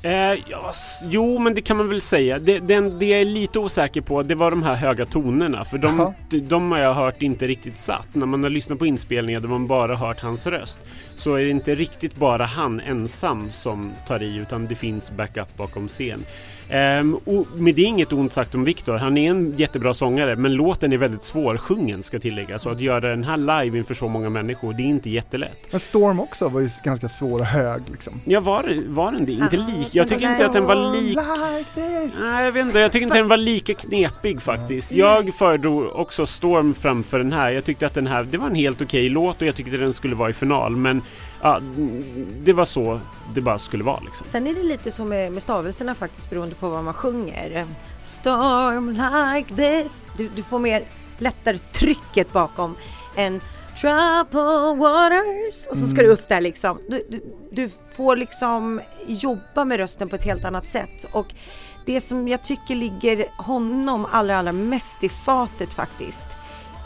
[0.02, 2.38] Eh, ja, s- jo, men det kan man väl säga.
[2.38, 5.64] Det, den, det jag är lite osäker på, det var de här höga tonerna.
[5.64, 6.14] För de,
[6.48, 8.14] de har jag hört inte riktigt satt.
[8.14, 10.78] När man har lyssnat på inspelningar där man bara hört hans röst
[11.16, 15.56] så är det inte riktigt bara han ensam som tar i utan det finns backup
[15.56, 16.24] bakom scen.
[16.70, 18.96] Ehm, och med det är inget ont sagt om Viktor.
[18.96, 22.62] Han är en jättebra sångare men låten är väldigt svårsjungen ska tilläggas.
[22.62, 25.68] Så att göra den här live inför så många människor, det är inte jättelätt.
[25.70, 28.20] Men Storm också var ju ganska svår och hög liksom.
[28.24, 29.32] Ja, var, var den det?
[29.32, 29.88] Inte lik.
[29.92, 31.18] Jag tycker inte att den var lik.
[32.20, 32.78] Nej, jag vet inte.
[32.78, 34.92] Jag tycker inte den var lika knepig faktiskt.
[34.92, 37.52] Jag föredrog också Storm framför den här.
[37.52, 39.94] Jag tyckte att den här, det var en helt okej låt och jag tyckte den
[39.94, 40.76] skulle vara i final.
[40.76, 41.02] Men
[41.42, 42.04] ja, mm,
[42.44, 43.00] det var så
[43.34, 44.26] det bara skulle vara liksom.
[44.26, 47.66] Sen är det lite så med, med stavelserna faktiskt beroende på vad man sjunger.
[48.04, 50.06] Storm like this.
[50.16, 50.84] Du, du får mer
[51.18, 52.76] lättare trycket bakom
[53.16, 53.40] än
[53.80, 56.78] Trouble waters och så ska du upp där liksom.
[56.88, 61.06] Du, du, du får liksom jobba med rösten på ett helt annat sätt.
[61.12, 61.26] Och
[61.86, 66.26] det som jag tycker ligger honom allra, allra mest i fatet faktiskt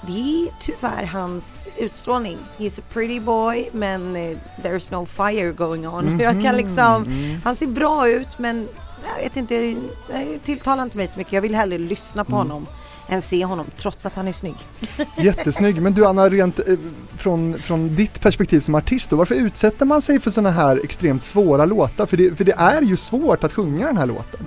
[0.07, 2.39] det är tyvärr hans utstrålning.
[2.59, 6.19] He's a pretty boy men eh, there's no fire going on.
[6.21, 7.07] Jag kan liksom,
[7.45, 8.69] han ser bra ut men
[9.17, 9.75] jag vet inte,
[10.09, 11.33] det tilltalar inte mig så mycket.
[11.33, 12.67] Jag vill hellre lyssna på honom
[13.09, 14.55] än se honom trots att han är snygg.
[15.17, 16.77] Jättesnygg, men du Anna, rent eh,
[17.17, 21.23] från, från ditt perspektiv som artist då, varför utsätter man sig för sådana här extremt
[21.23, 22.07] svåra låtar?
[22.07, 24.41] För det, för det är ju svårt att sjunga den här låten.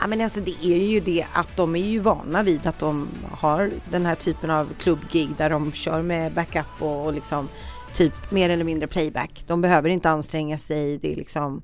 [0.00, 3.08] Ja men alltså det är ju det att de är ju vana vid att de
[3.30, 7.48] har den här typen av klubbgig där de kör med backup och, och liksom
[7.94, 9.44] typ mer eller mindre playback.
[9.46, 11.62] De behöver inte anstränga sig, det är liksom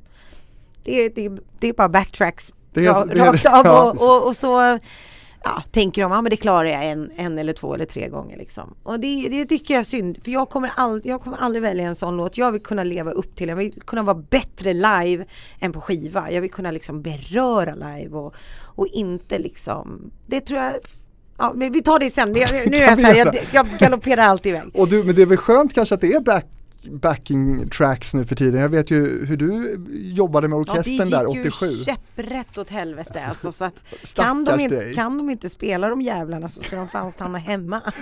[0.84, 3.66] det, det, det är bara backtracks Det är- rakt av
[3.96, 4.78] och, och, och så
[5.44, 8.36] ja, tänker de, ja men det klarar jag en, en eller två eller tre gånger
[8.36, 8.74] liksom.
[8.82, 11.84] Och det, det tycker jag är synd, för jag kommer, all, jag kommer aldrig välja
[11.84, 12.38] en sån låt.
[12.38, 15.24] Jag vill kunna leva upp till, jag vill kunna vara bättre live
[15.60, 16.30] än på skiva.
[16.30, 20.72] Jag vill kunna liksom beröra live och, och inte liksom, det tror jag
[21.38, 22.32] Ja, men vi tar det sen.
[22.32, 24.70] Det, nu är jag så här, jag, jag galopperar alltid iväg.
[24.74, 26.46] Och du, men det är väl skönt kanske att det är back,
[26.90, 28.60] backing tracks nu för tiden.
[28.60, 31.66] Jag vet ju hur du jobbade med orkestern där ja, det gick 87.
[31.66, 36.02] ju käpprätt åt helvete alltså, så att kan de, inte, kan de inte spela de
[36.02, 37.80] jävlarna så ska de fan stanna hemma.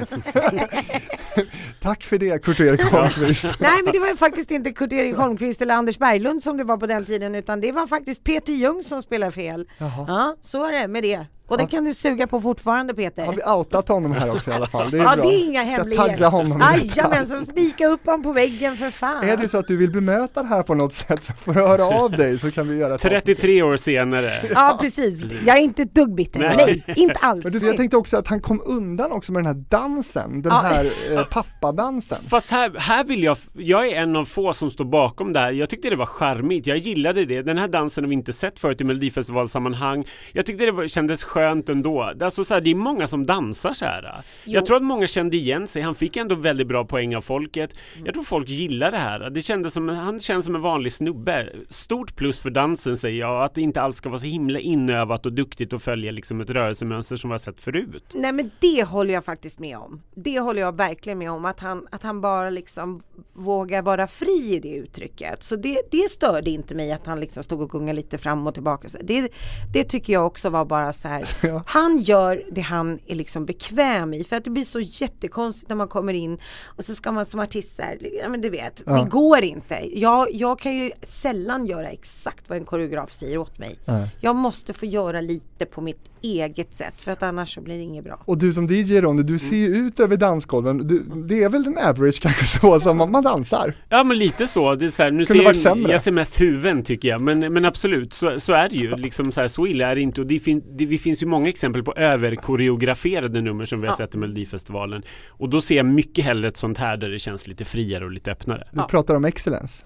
[1.80, 3.44] Tack för det Kurt-Erik Holmqvist.
[3.60, 6.86] Nej men det var faktiskt inte Kurt-Erik Holmqvist eller Anders Berglund som det var på
[6.86, 9.68] den tiden utan det var faktiskt Peter Ljung som spelade fel.
[9.78, 10.04] Jaha.
[10.08, 11.26] Ja, så är det med det.
[11.50, 13.24] Och det kan du suga på fortfarande Peter.
[13.26, 14.90] Har vi outat honom här också i alla fall?
[14.90, 15.24] Det är ja bra.
[15.24, 16.08] det är inga Ska hemligheter.
[16.08, 16.62] tagga honom.
[16.96, 19.24] Jajamensan, spika upp honom på väggen för fan.
[19.28, 21.60] Är det så att du vill bemöta det här på något sätt så får du
[21.60, 23.24] höra av dig så kan vi göra ett avsnitt.
[23.24, 24.46] 33 år senare.
[24.54, 26.38] Ja precis, jag är inte ett dugg bitter.
[26.40, 26.54] Nej.
[26.86, 27.44] Nej, inte alls.
[27.44, 30.52] Men du, jag tänkte också att han kom undan också med den här dansen, den
[30.52, 30.60] Ja.
[30.60, 32.18] här eh, pappadansen.
[32.28, 35.52] Fast här, här vill jag, jag är en av få som står bakom det här.
[35.52, 37.42] Jag tyckte det var charmigt, jag gillade det.
[37.42, 40.04] Den här dansen har vi inte sett förut i Melodifestivalsammanhang.
[40.32, 42.12] Jag tyckte det var, kändes skönt ändå.
[42.16, 44.02] Det, är alltså så här, det är många som dansar så här.
[44.02, 44.66] Jag Jo.
[44.66, 45.82] tror att många kände igen sig.
[45.82, 47.74] Han fick ändå väldigt bra poäng av folket.
[48.04, 49.30] Jag tror folk gillar det här.
[49.30, 51.48] Det kändes som, han känns som en vanlig snubbe.
[51.68, 55.26] Stort plus för dansen säger jag, att det inte alls ska vara så himla inövat
[55.26, 58.04] och duktigt och följa liksom ett rörelsemönster som vi har sett förut.
[58.14, 60.02] Nej men det håller jag faktiskt med om.
[60.14, 64.54] Det håller jag verkligen med om att han, att han bara liksom vågar vara fri
[64.56, 65.42] i det uttrycket.
[65.42, 68.54] Så det, det störde inte mig att han liksom stod och gungade lite fram och
[68.54, 68.88] tillbaka.
[69.02, 69.32] Det,
[69.72, 71.24] det tycker jag också var bara så här.
[71.40, 71.62] Ja.
[71.66, 75.76] Han gör det han är liksom bekväm i för att det blir så jättekonstigt när
[75.76, 78.82] man kommer in och så ska man som artist så här, ja men du vet,
[78.86, 78.92] Ja.
[78.92, 79.98] det går inte.
[80.00, 83.78] Jag, jag kan ju sällan göra exakt vad en koreograf säger åt mig.
[84.20, 87.82] Jag måste få göra lite på mitt eget sätt för att annars så blir det
[87.82, 88.22] inget bra.
[88.24, 90.86] Och du som DJ Ronny, du ser ju ut över dansgolven.
[90.86, 93.74] Du, det är väl en average kanske så som man dansar.
[93.88, 96.40] Ja men lite så, det är så här, nu Kunde ser jag, jag ser mest
[96.40, 99.66] huvuden tycker jag men, men absolut så, så är det ju liksom så, här, så
[99.66, 101.92] illa är det inte och det, fin, det, det finns ju många exempel på
[102.54, 103.96] överkoreograferade nummer som vi har Ja.
[103.96, 107.46] sett i Melodifestivalen och då ser jag mycket hellre ett sånt här där det känns
[107.46, 108.68] lite friare och lite öppnare.
[108.72, 108.86] Du Ja.
[108.90, 109.84] pratar om excellence.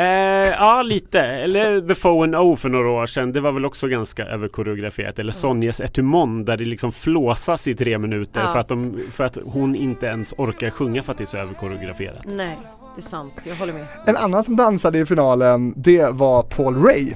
[0.00, 3.64] Eh, ja lite, eller The Foe and O för några år sedan det var väl
[3.64, 8.52] också ganska överkoreograferat eller Sonjas Etumon där det liksom flåsas i tre minuter Ja.
[8.52, 11.36] för, att de, för att hon inte ens orkar sjunga för att det är så
[11.36, 12.22] överkoreograferat.
[12.24, 12.58] Nej,
[12.96, 13.32] det är sant.
[13.44, 13.86] Jag håller med.
[14.06, 17.12] En annan som dansade i finalen, det var Paul Ray.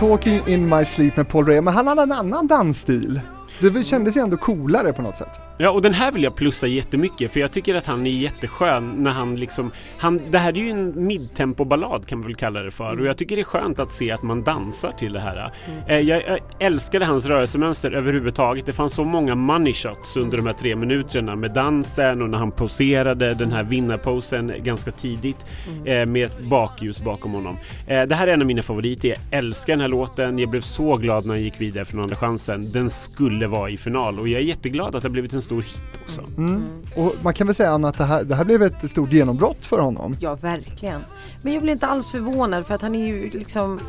[0.00, 3.20] Talking in my sleep med Paul Ray, men han hade en annan dansstil.
[3.60, 5.40] Det kändes ju ändå coolare på något sätt.
[5.58, 8.94] Ja, och den här vill jag plussa jättemycket för jag tycker att han är jätteskön
[8.96, 9.70] när han liksom...
[9.98, 13.16] Han, det här är ju en midtempo-ballad kan man väl kalla det för och jag
[13.16, 15.52] tycker det är skönt att se att man dansar till det här.
[15.86, 16.06] Mm.
[16.06, 18.66] jag, jag älskade hans rörelsemönster överhuvudtaget.
[18.66, 22.38] Det fanns så många money shots under de här tre minuterna med dansen och när
[22.38, 25.46] han poserade den här vinnarposen ganska tidigt
[25.86, 26.12] mm.
[26.12, 27.56] med ett bakljus bakom honom.
[27.86, 29.08] Eh, det här är en av mina favoriter.
[29.08, 30.38] Jag älskar den här låten.
[30.38, 32.72] Jag blev så glad när han gick vidare från Andra chansen.
[32.72, 35.62] Den skulle vara i final och jag är jätteglad att det har blivit en stor
[35.62, 36.20] hit också.
[36.20, 36.62] Mm.
[36.96, 39.66] Och man kan väl säga Anna att det här, det här blev ett stort genombrott
[39.66, 40.16] för honom.
[40.20, 41.00] Ja, verkligen.
[41.42, 43.80] Men jag blir inte alls förvånad för att han är ju liksom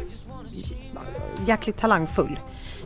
[1.47, 2.39] jäkligt talangfull.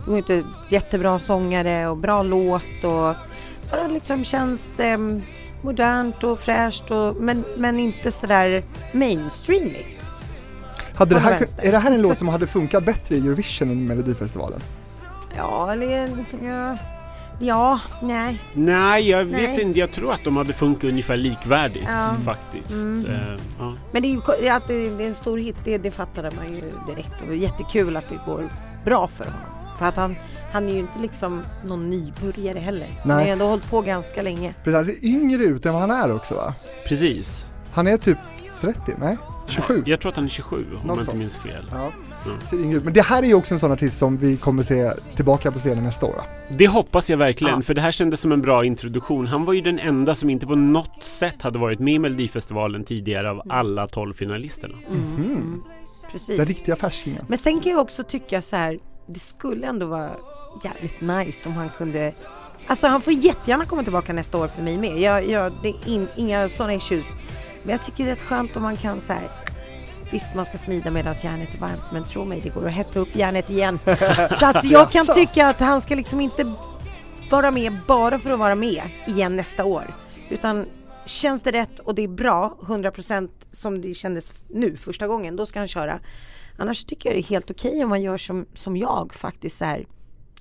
[0.06, 3.16] Det är inte jättebra sångare och bra låt och
[3.72, 4.98] bara liksom känns eh,
[5.62, 10.12] modernt och fräscht och, men, men inte sådär mainstreamigt.
[10.96, 13.86] Hade det här, är det här en låt som hade funkat bättre i Eurovision än
[13.86, 14.60] Melodifestivalen?
[15.38, 16.10] Ja, eller
[16.46, 16.78] ja,
[17.40, 18.42] ja nej.
[18.54, 19.62] Nej, jag vet Nej.
[19.62, 19.80] inte.
[19.80, 22.16] Jag tror att de hade funkat ungefär likvärdigt Ja.
[22.26, 22.72] faktiskt.
[22.72, 23.06] Mm.
[23.06, 23.74] Eh, ja.
[23.92, 24.08] Men det
[24.48, 27.16] är att det är en stor hit, det, det fattade man ju direkt.
[27.30, 28.50] Och jättekul att det går
[28.86, 29.40] bra för honom.
[29.80, 30.16] För att han,
[30.54, 32.88] han är ju inte liksom någon nybörjare heller.
[33.02, 33.26] Han har Nej.
[33.26, 34.54] ju ändå hållit på ganska länge.
[34.64, 36.54] Precis, han ser yngre ut än vad han är också va?
[36.88, 37.46] Precis.
[37.74, 38.18] Han är typ
[38.62, 39.18] 30, nej?
[39.48, 39.84] 27?
[39.86, 41.18] Jag tror att han är 27 om jag Något inte sånt.
[41.18, 41.66] minns fel.
[41.72, 41.92] Ja.
[42.50, 42.84] Ser yngre ut.
[42.84, 45.60] Men det här är ju också en sån artist som vi kommer se tillbaka på
[45.60, 46.22] scenen nästa år.
[46.50, 47.62] Det hoppas jag verkligen, Ja.
[47.62, 49.28] för det här kändes som en bra introduktion.
[49.28, 52.84] Han var ju den enda som inte på något sätt hade varit med i Melodifestivalen
[52.84, 54.76] tidigare av alla 12 finalisterna.
[54.90, 55.64] Mhm.
[56.12, 56.38] Precis.
[56.38, 57.26] Den riktiga färskingen.
[57.30, 60.10] Men sen kan jag också tycka så här, det skulle ändå vara
[60.64, 62.14] jävligt nice om han kunde
[62.68, 64.98] Alltså han får jättegärna komma tillbaka nästa år för mig med.
[65.00, 67.16] Jag, jag, det är in, inga sådana issues.
[67.64, 69.30] Men jag tycker det är rätt skönt om man kan så här.
[70.16, 73.00] Visst man ska smida medan järnet är varmt men tro mig det går att hetta
[73.00, 73.80] upp järnet igen.
[74.40, 76.54] Så att jag kan tycka att han ska liksom inte
[77.32, 79.96] vara med bara för att vara med igen nästa år.
[80.30, 80.66] Utan
[81.06, 85.46] känns det rätt och det är bra 100% som det kändes nu första gången, då
[85.46, 86.00] ska han köra.
[86.58, 89.66] Annars tycker jag det är helt okej om man gör som, som jag faktiskt så
[89.66, 89.88] här.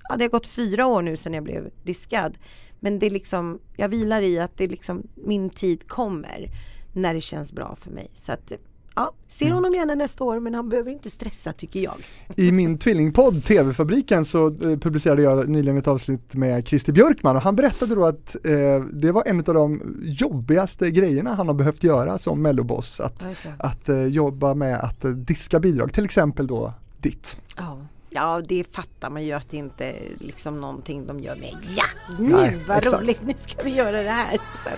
[0.09, 2.37] Ja, det har gått fyra år nu sedan jag blev diskad.
[2.79, 6.49] Men det är liksom, jag vilar i att det är liksom, min tid kommer
[6.93, 8.11] när det känns bra för mig.
[8.13, 8.51] Så att,
[8.95, 11.95] ja, ser honom gärna nästa år men han behöver inte stressa tycker jag.
[12.35, 17.41] I min tvillingpodd TV-fabriken så eh, publicerade jag nyligen ett avsnitt med Christer Björkman och
[17.41, 21.83] han berättade då att eh, det var en av de jobbigaste grejerna han har behövt
[21.83, 22.99] göra som melloboss.
[22.99, 23.27] Att,
[23.59, 27.37] att eh, jobba med att eh, diska bidrag, till exempel då ditt.
[27.57, 27.77] Ja.
[28.15, 31.55] Ja, det fattar man ju att det inte är liksom någonting de gör med.
[31.75, 31.83] Ja,
[32.19, 33.01] nu Nej, vad exakt.
[33.01, 34.37] roligt, nu ska vi göra det här.
[34.63, 34.69] Så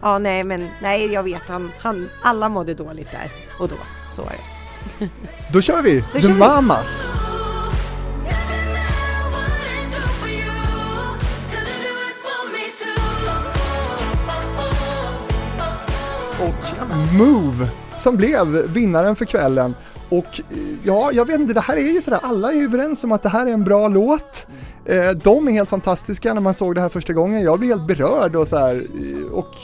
[0.00, 3.74] ja, nej, men nej, jag vet, han, han, alla mådde dåligt där och då.
[4.10, 4.36] Så är
[4.98, 5.08] det.
[5.52, 6.00] Då kör vi!
[6.00, 6.38] Då The kör vi.
[6.38, 7.12] Mamas!
[16.40, 17.68] och Move
[17.98, 19.74] som blev vinnaren för kvällen.
[20.18, 23.04] Och eh, ja, jag vet inte, det här är ju sådär, alla är ju överens
[23.04, 24.46] om att det här är en bra låt.
[24.84, 27.86] Eh, de är helt fantastiska när man såg det här första gången, jag blev helt
[27.86, 29.54] berörd och så här, eh, och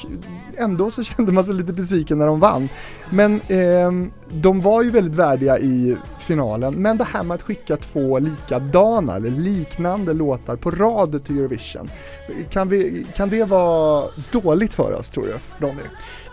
[0.57, 2.69] ändå så kände man sig lite besviken när de vann.
[3.11, 7.77] Men eh, de var ju väldigt värdiga i finalen, men det här med att skicka
[7.77, 11.91] två likadana eller liknande låtar på rad till Eurovision,
[12.51, 15.83] kan, vi, kan det vara dåligt för oss tror du, Ronny?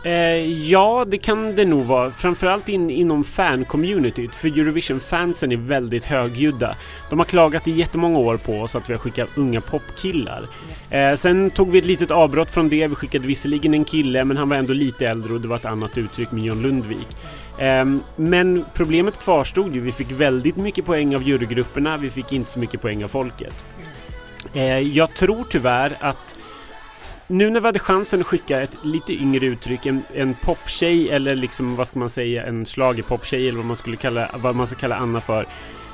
[0.04, 2.12] Eh, ja, det kan det nog vara.
[2.12, 4.36] Framförallt in, inom fan-communityt.
[4.36, 6.76] För Eurovision-fansen är väldigt högljudda.
[7.10, 10.42] De har klagat i jättemånga år på oss att vi har skickat unga popkillar.
[10.90, 12.88] Eh, sen tog vi ett litet avbrott från det.
[12.88, 15.66] Vi skickade visserligen en kille, men han var ändå lite äldre och det var ett
[15.66, 17.18] annat uttryck med John Lundvik.
[17.60, 19.82] Ehm, men problemet kvarstod ju.
[19.82, 21.98] Vi fick väldigt mycket poäng av jurygrupperna.
[21.98, 23.54] Vi fick inte så mycket poäng av folket.
[24.54, 26.37] Eh, jag tror tyvärr att
[27.28, 31.36] nu när vi hade chansen att skicka ett lite yngre uttryck, en, en poptjej eller
[31.36, 34.76] liksom vad ska man säga, en schlagerpoptjej eller vad man skulle kalla, vad man ska
[34.76, 35.46] kalla Anna för.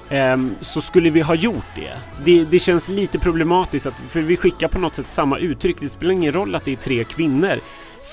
[0.10, 1.92] ehm, så skulle vi ha gjort det.
[2.26, 2.44] det.
[2.44, 5.78] Det känns lite problematiskt att, för vi skickar på något sätt samma uttryck.
[5.80, 7.60] Det spelar ingen roll att det är tre kvinnor.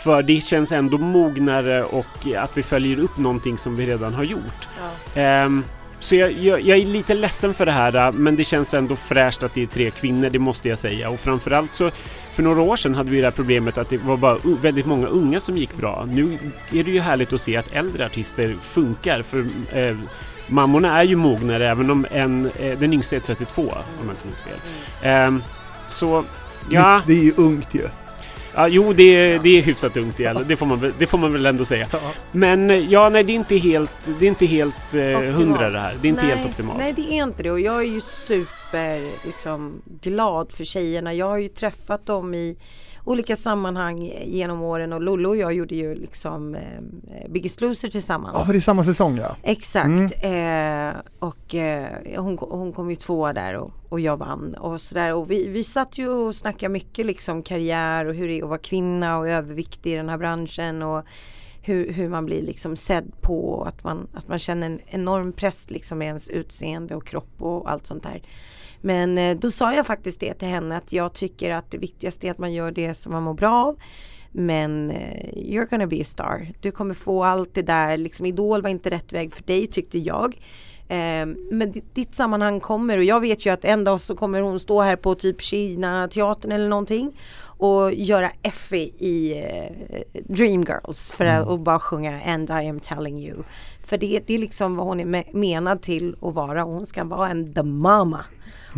[0.04, 4.24] För det känns ändå mognare och att vi följer upp någonting som vi redan har
[4.24, 4.68] gjort.
[5.14, 5.64] Ehm,
[6.00, 9.42] så jag, jag, jag är lite ledsen för det här men det känns ändå fräscht
[9.42, 11.10] att det är tre kvinnor, det måste jag säga.
[11.10, 11.90] Och framförallt så
[12.34, 15.06] för några år sedan hade vi det här problemet att det var bara väldigt många
[15.06, 16.06] unga som gick bra.
[16.08, 16.38] Nu
[16.72, 19.38] är det ju härligt att se att äldre artister funkar för
[19.72, 19.96] eh,
[20.46, 23.68] mammorna är ju mognare även om en, eh, den yngsta är 32 om
[24.06, 24.58] jag inte minns fel.
[25.02, 25.42] Ehm,
[25.88, 26.24] så
[26.70, 27.82] ja, Det är ju ungt ju.
[28.54, 31.06] ja, jo det är, det är hyfsat ungt i alla, det får man, väl- det
[31.06, 31.86] får man väl ändå säga.
[32.32, 35.00] Men eh, ja, nej det är inte helt, det är inte helt eh,
[35.34, 35.94] hundra det här.
[36.02, 36.78] Det är inte nej, helt optimalt.
[36.78, 38.59] Nej, det är inte det och jag är ju super
[39.24, 41.14] liksom glad för tjejerna.
[41.14, 42.56] Jag har ju träffat dem i
[43.04, 48.36] olika sammanhang genom åren och Lollo och jag gjorde ju liksom eh, Biggest Loser tillsammans.
[48.38, 49.36] Ja, för det är samma säsong ja.
[49.42, 50.14] Exakt.
[50.22, 55.14] Eh, och eh, hon, hon kom ju tvåa där och, och jag vann och sådär.
[55.14, 58.48] Och vi, vi satt ju och snackade mycket liksom karriär och hur det är att
[58.48, 60.82] vara kvinna och överviktig i den här branschen.
[60.82, 61.04] Och
[61.62, 65.32] hur, hur man blir liksom sedd på och att man, att man känner en enorm
[65.32, 68.22] press liksom med ens utseende och kropp och allt sånt där.
[68.80, 72.26] Men eh, då sa jag faktiskt det till henne att jag tycker att det viktigaste
[72.26, 73.76] är att man gör det som man mår bra av.
[74.32, 76.52] Men eh, you're gonna be a star.
[76.60, 79.98] Du kommer få allt det där, liksom Idol var inte rätt väg för dig tyckte
[79.98, 80.36] jag.
[80.88, 84.60] Eh, men ditt, sammanhang kommer och jag vet ju att en dag så kommer hon
[84.60, 89.44] stå här på typ Kina teatern eller någonting och göra Effie i
[90.12, 93.36] Dreamgirls för att och bara sjunga And I am telling you.
[93.82, 96.86] För det, det är liksom vad hon är me- menad till att vara och hon
[96.86, 98.24] ska vara en the mama.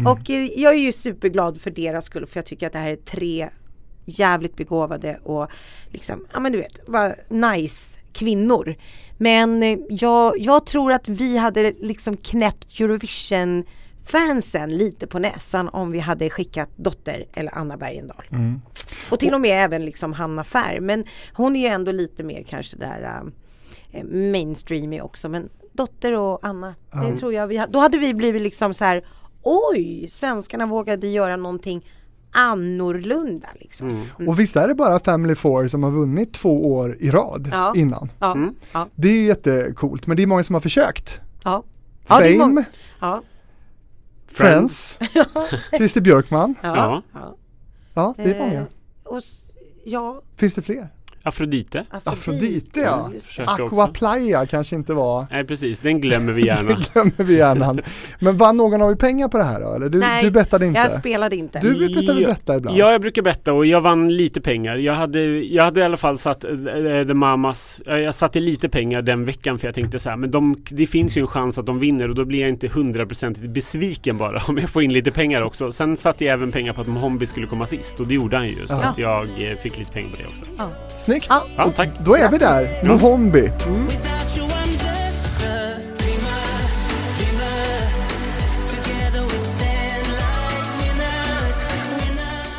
[0.06, 2.90] Och eh, jag är ju superglad för deras skull för jag tycker att det här
[2.90, 3.48] är tre
[4.04, 5.48] jävligt begåvade och
[5.90, 8.74] liksom, ja men du vet, vad nice kvinnor.
[9.18, 13.64] Men eh, jag, jag tror att vi hade liksom knäppt Eurovision
[14.06, 18.24] fansen lite på näsan om vi hade skickat Dotter eller Anna Bergendahl.
[19.10, 20.80] Och till och med även liksom Hanna Färr.
[20.80, 23.22] Men hon är ju ändå lite mer kanske där
[23.92, 25.28] äh, mainstreamig också.
[25.28, 28.84] Men Dotter och Anna, det tror jag vi ha- Då hade vi blivit liksom så
[28.84, 29.04] här
[29.42, 31.86] Oj, svenskarna vågade göra någonting
[32.34, 34.04] annorlunda liksom.
[34.26, 37.72] Och visst är det bara Family Four som har vunnit två år i rad Ja.
[37.76, 38.08] innan?
[38.18, 38.36] Ja,
[38.72, 41.20] ja, Det är jättecoolt, men det är många som har försökt.
[41.44, 41.62] ja.
[42.08, 42.64] Ja, det är Fame,
[44.26, 44.98] Friends,
[45.76, 46.54] Christer Björkman.
[46.62, 47.02] ja, Ja.
[47.14, 47.36] ja.
[47.94, 48.66] Ja, det är Eh, många.
[49.04, 49.52] och s-
[49.84, 50.88] ja, Finns det fler?
[51.22, 51.84] Afrodite.
[52.04, 53.10] Afrodite ja.
[53.14, 53.20] det.
[53.20, 53.86] Försökte Aqua.
[53.86, 56.68] Playa kanske inte var, Nej precis, den glömmer vi gärna.
[56.76, 57.76] det glömmer vi gärna.
[58.20, 59.74] Men vann någon av er pengar på det här då?
[59.74, 60.80] Eller du, Nej, du bettade inte?
[60.80, 61.60] jag spelade inte.
[61.60, 62.76] Du brukar väl Ja, betta ibland?
[62.78, 64.76] Ja, jag brukar betta och jag vann lite pengar.
[64.76, 66.50] Jag hade, jag hade i alla fall satt äh,
[67.06, 70.30] The Mamas, äh, jag satte lite pengar den veckan för jag tänkte så här, men
[70.30, 73.46] de, det finns ju en chans att de vinner och då blir jag inte hundraprocentigt
[73.50, 75.72] besviken bara om jag får in lite pengar också.
[75.72, 78.48] Sen satte jag även pengar på att Mohombi skulle komma sist och det gjorde han
[78.48, 78.66] ju.
[78.66, 78.88] Så Ja.
[78.88, 80.44] att jag eh, fick lite pengar på det också.
[81.12, 81.26] Snyggt!
[81.30, 81.44] Ja.
[81.56, 81.88] Ja, tack.
[82.04, 82.88] Då är vi där, Ja.
[82.88, 83.50] Mohombi.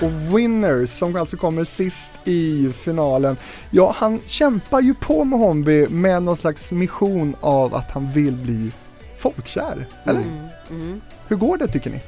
[0.02, 3.38] Och Winners som alltså kommer sist i finalen.
[3.70, 8.34] Ja, han kämpar ju på med Hombi med någon slags mission av att han vill
[8.34, 8.72] bli
[9.18, 9.88] folkkär.
[10.06, 10.22] Eller?
[10.70, 11.02] Mm.
[11.28, 12.00] Hur går det tycker ni?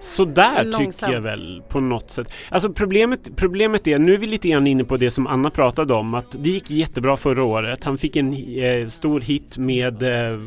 [0.00, 0.94] Sådär Långsamt.
[1.00, 2.28] tycker jag väl på något sätt.
[2.48, 5.94] Alltså problemet, problemet är, nu är vi lite grann inne på det som Anna pratade
[5.94, 7.84] om, att det gick jättebra förra året.
[7.84, 10.38] Han fick en eh, stor hit med eh,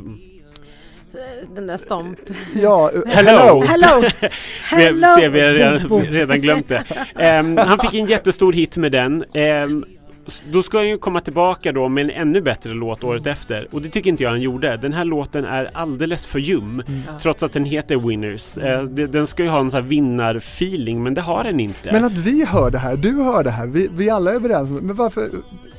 [1.56, 2.20] Den där stomp.
[2.62, 3.64] Ja, eh, Hello!
[3.68, 4.02] Hello!
[4.22, 5.08] Vi Hello!
[5.20, 6.84] ser vi har redan, redan glömt det.
[7.20, 9.24] Ehm, han fick en jättestor hit med den.
[9.24, 9.30] S-
[10.52, 13.68] då ska han ju komma tillbaka då med en ännu bättre låt året efter.
[13.72, 14.78] Och det tycker inte jag han gjorde.
[14.78, 16.84] Den här låten är alldeles för ljum.
[17.22, 18.58] Trots att den heter Winners.
[18.58, 21.92] Eh, den ska ju ha en sån här vinnarfeeling men det har den inte.
[21.92, 24.70] Men att vi hör det här, du hör det här, vi, vi alla är överens.
[24.70, 25.30] Men varför,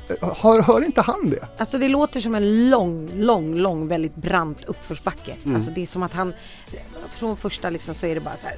[0.08, 1.48] eh, hör, hör inte han det?
[1.58, 5.34] Alltså det låter som en lång, lång, lång, väldigt brant uppförsbacke.
[5.44, 5.56] Mm.
[5.56, 6.32] Alltså det är som att han,
[7.10, 8.56] från första liksom så är det bara så här.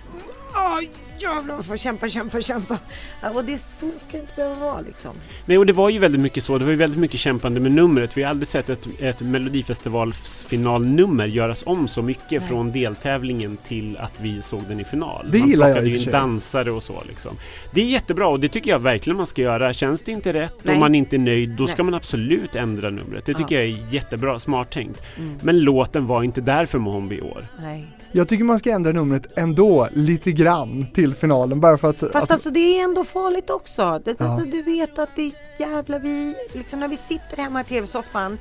[0.54, 0.80] Åh
[1.22, 2.78] jävlar, får kämpa, kämpa, kämpa.
[3.22, 5.16] Ja, och det är så ska det inte behöva vara liksom.
[5.46, 6.58] Nej, och det var ju väldigt mycket så.
[6.58, 8.16] Det var ju väldigt mycket kämpande med numret.
[8.16, 12.48] Vi har aldrig sett ett, ett Melodifestivalsfinalnummer göras om så mycket Nej.
[12.48, 15.26] från deltävlingen till att vi såg den i final.
[15.30, 16.12] Det man gillar jag ju sig.
[16.12, 17.36] dansare och så liksom.
[17.70, 19.72] Det är jättebra och det tycker jag verkligen man ska göra.
[19.72, 20.74] Känns det inte rätt Nej.
[20.74, 21.84] och man inte är nöjd, då ska Nej.
[21.84, 23.26] man absolut ändra numret.
[23.26, 25.02] Det tycker jag är jättebra, smart tänkt.
[25.18, 25.38] Mm.
[25.42, 27.46] Men låten var inte där för Mohombi i år.
[27.60, 27.86] Nej.
[28.14, 31.98] Jag tycker man ska ändra numret ändå lite grann till finalen bara för att...
[31.98, 34.00] Fast att alltså det är ändå farligt också.
[34.04, 34.26] Det, Ja.
[34.32, 38.38] alltså, du vet att det är jävla vi, liksom när vi sitter hemma i tv-soffan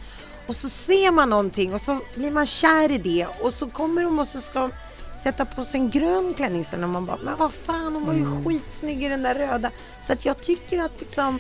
[0.48, 4.04] och så ser man någonting och så blir man kär i det och så kommer
[4.04, 4.70] de och så ska
[5.24, 8.14] sätta på sig en grön klänning sen och man bara, men vad fan hon var
[8.14, 8.46] ju Mm.
[8.46, 9.72] skitsnygg i den där röda.
[10.04, 11.40] Så att jag tycker att liksom,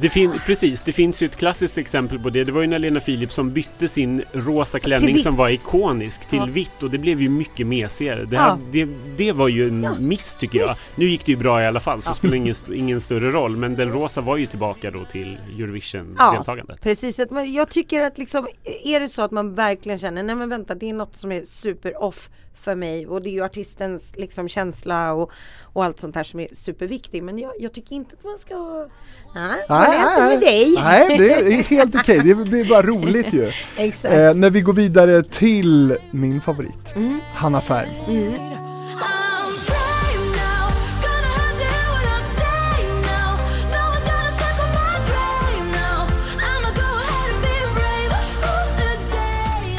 [0.00, 2.44] Det fin- precis, det finns ju ett klassiskt exempel på det.
[2.44, 6.44] Det var ju när Lena Philipsson bytte sin rosa klänning som var ikonisk till Ja.
[6.46, 8.24] vitt och det blev ju mycket mesigare.
[8.24, 8.42] Det, Ja.
[8.42, 10.68] här, det, det var ju en Ja, miss tycker jag.
[10.68, 10.94] miss.
[10.96, 12.14] Nu gick det ju bra i alla fall så Ja.
[12.14, 13.56] spelar ingen, ingen större roll.
[13.56, 16.32] Men den rosa var ju tillbaka då till Eurovision Ja.
[16.32, 16.80] deltagandet.
[16.80, 17.20] precis.
[17.30, 18.46] Man, jag tycker att liksom,
[18.84, 21.42] är det så att man verkligen känner, nej men vänta det är något som är
[21.42, 25.30] super off för mig och det är ju artistens liksom känsla och,
[25.62, 27.24] och allt sånt här som är superviktigt.
[27.24, 28.86] Men jag, jag tycker inte att man ska,
[29.34, 30.74] nej, håller jag inte med dig.
[30.84, 32.18] Nej, det är helt okej.
[32.24, 33.52] Det blir bara roligt ju.
[33.76, 34.14] Exakt.
[34.14, 37.20] Eh, när vi går vidare till min favorit, Mm.
[37.34, 37.88] Hanna Färm.
[38.08, 38.32] Mm.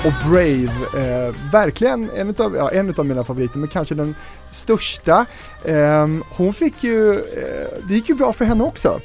[0.10, 0.72] Och Brave.
[0.98, 4.16] Eh, verkligen en utav, ja, en utav mina favoriter, men kanske den
[4.52, 5.26] största.
[5.66, 9.00] Ehm, hon fick ju, eh, det gick ju bra för henne också.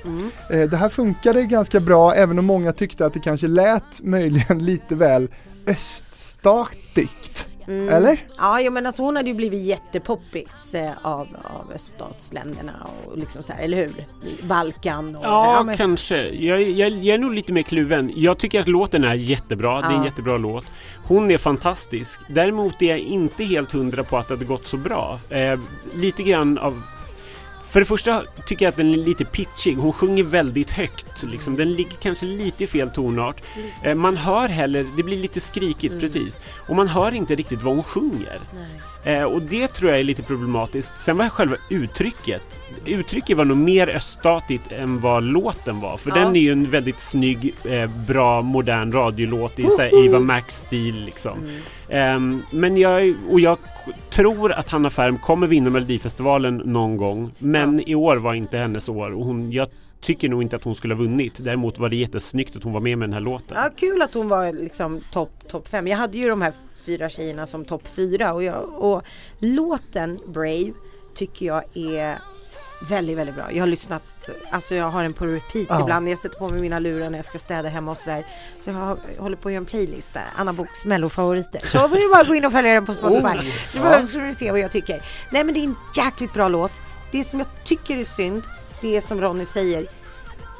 [0.50, 4.58] Eh, det här funkade ganska bra, även om många tyckte att det kanske lät möjligen
[4.64, 5.28] lite väl
[5.66, 7.23] öststatigt.
[7.68, 8.18] Eller?
[8.38, 12.72] Ja, jo, men alltså hon hade ju blivit jättepoppis eh, av, av öststatsländerna
[13.06, 14.06] och liksom så här, eller hur?
[14.42, 15.24] Balkan och...
[15.24, 16.16] Ja, men- kanske.
[16.28, 18.12] Jag, jag, jag är nog lite mer kluven.
[18.16, 19.80] Jag tycker att låten är jättebra.
[19.80, 20.04] Det är en Ja.
[20.04, 20.66] jättebra låt.
[21.06, 22.20] Hon är fantastisk.
[22.28, 25.18] Däremot är jag inte helt hundra på att det hade gått så bra.
[25.30, 25.58] Eh,
[25.94, 26.82] lite grann av...
[27.74, 29.76] För det första tycker jag att den är lite pitchig.
[29.76, 31.22] Hon sjunger väldigt högt.
[31.22, 31.56] Liksom.
[31.56, 33.36] Den ligger kanske lite i fel tonart.
[33.82, 36.00] Eh, man hör heller, det blir lite skrikigt Mm.
[36.00, 36.40] precis.
[36.68, 38.40] Och man hör inte riktigt vad hon sjunger.
[39.04, 40.92] Eh, och det tror jag är lite problematiskt.
[40.98, 42.42] Sen var själva uttrycket.
[42.86, 45.96] Uttrycket var nog mer öststatigt än vad låten var.
[45.96, 46.16] För Ja.
[46.16, 51.04] den är ju en väldigt snygg, eh, bra, modern radiolåt i så här Eva Max-stil
[51.04, 51.38] liksom.
[51.38, 51.60] Mm.
[51.88, 53.58] Ehm, men jag, och jag
[54.10, 57.32] tror att Hanna Färm kommer vinna Melodifestivalen någon gång.
[57.38, 59.10] Men i år var inte hennes år.
[59.10, 59.68] Och hon, jag
[60.00, 61.34] tycker nog inte att hon skulle ha vunnit.
[61.38, 63.56] Däremot var det jättesnyggt att hon var med med den här låten.
[63.56, 65.86] Ja, kul att hon var liksom topp top fem.
[65.86, 66.52] Jag hade ju de här
[66.86, 69.02] fyra tjejerna som topp fyra och, jag, och
[69.38, 70.72] låten Brave
[71.14, 72.18] tycker jag är
[72.88, 73.52] väldigt, väldigt bra.
[73.52, 74.02] Jag har lyssnat,
[74.50, 75.80] alltså jag har den på repeat Ja.
[75.80, 76.08] ibland.
[76.08, 78.26] Jag sätter på mig mina lurar när jag ska städa hemma och sådär.
[78.64, 81.62] Så jag, har, jag håller på att göra en playlist där, Anna Boks mellofavoriter.
[81.66, 83.26] Så vill du bara gå in och följa den på Spotify.
[83.26, 84.06] Oh, så ja.
[84.06, 85.02] ska du se vad jag tycker.
[85.30, 86.72] Nej men det är en jäkligt bra låt.
[87.12, 88.42] Det som jag tycker är synd,
[88.80, 89.86] det är som Ronny säger,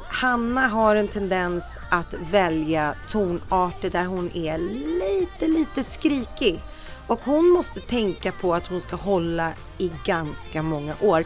[0.07, 6.61] Hanna har en tendens att välja tonarter där hon är lite, lite skrikig.
[7.07, 11.25] Och hon måste tänka på att hon ska hålla i ganska många år.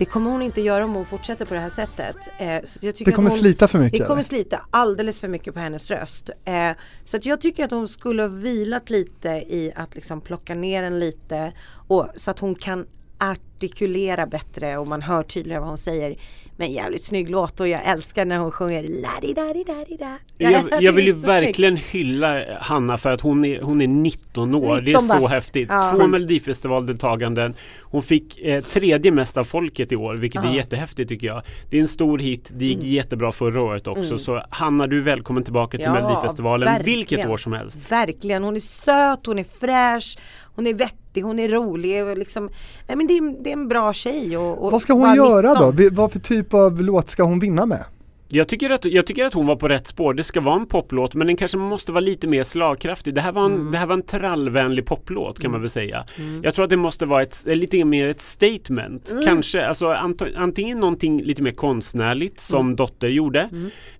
[0.00, 2.16] Det kommer hon inte göra om hon fortsätter på det här sättet.
[2.38, 3.98] Eh, så jag tycker Det att kommer hon, slita för mycket.
[4.00, 4.22] Det kommer eller?
[4.22, 6.30] slita alldeles för mycket på hennes röst.
[6.44, 6.70] Eh,
[7.04, 10.82] så att jag tycker att hon skulle ha vilat lite i att liksom plocka ner
[10.82, 11.52] den lite
[11.88, 12.86] och, så att hon kan
[13.18, 16.16] artikulera bättre och man hör tydligare vad hon säger.
[16.56, 19.84] Men jävligt snygg låt och jag älskar när hon sjunger la di da di da
[19.88, 20.18] di da.
[20.38, 24.80] Jag, jag vill ju verkligen hylla Hanna för att hon är, hon är 19 år.
[24.80, 25.30] det är 19 så bast.
[25.34, 25.68] häftigt.
[25.70, 25.94] Ja.
[25.96, 27.54] Två Melodifestivaldeltaganden.
[27.90, 30.54] Hon fick eh, tredje mest av folket i år, vilket är Ja.
[30.54, 31.42] jättehäftigt tycker jag.
[31.70, 32.50] Det är en stor hit.
[32.54, 34.18] Det gick jättebra förra året också.
[34.18, 36.02] Så Hanna, du är välkommen tillbaka till Mm.
[36.02, 36.98] Ja, Melodifestivalen verkligen.
[36.98, 37.92] vilket år som helst.
[37.92, 40.18] Verkligen, hon är söt, hon är fräsch,
[40.54, 42.50] hon är vettig, hon är rolig och liksom,
[42.88, 44.36] nej men det är, det är en bra tjej.
[44.36, 45.76] Och, och Vad ska hon göra 19.
[45.76, 45.88] då?
[45.92, 47.84] Vad för typ av låt ska hon vinna med?
[48.32, 50.14] Jag tycker, att, jag tycker att hon var på rätt spår.
[50.14, 53.14] Det ska vara en poplåt men den kanske måste vara lite mer slagkraftig.
[53.14, 53.70] Det här var en, Mm.
[53.70, 56.04] det här var en trallvänlig poplåt kan man väl säga.
[56.42, 59.10] Jag tror att det måste vara ett, eh, lite mer ett statement.
[59.10, 59.24] Mm.
[59.24, 62.76] Kanske alltså, ant, antingen någonting lite mer konstnärligt som Mm.
[62.76, 63.48] Dotter gjorde.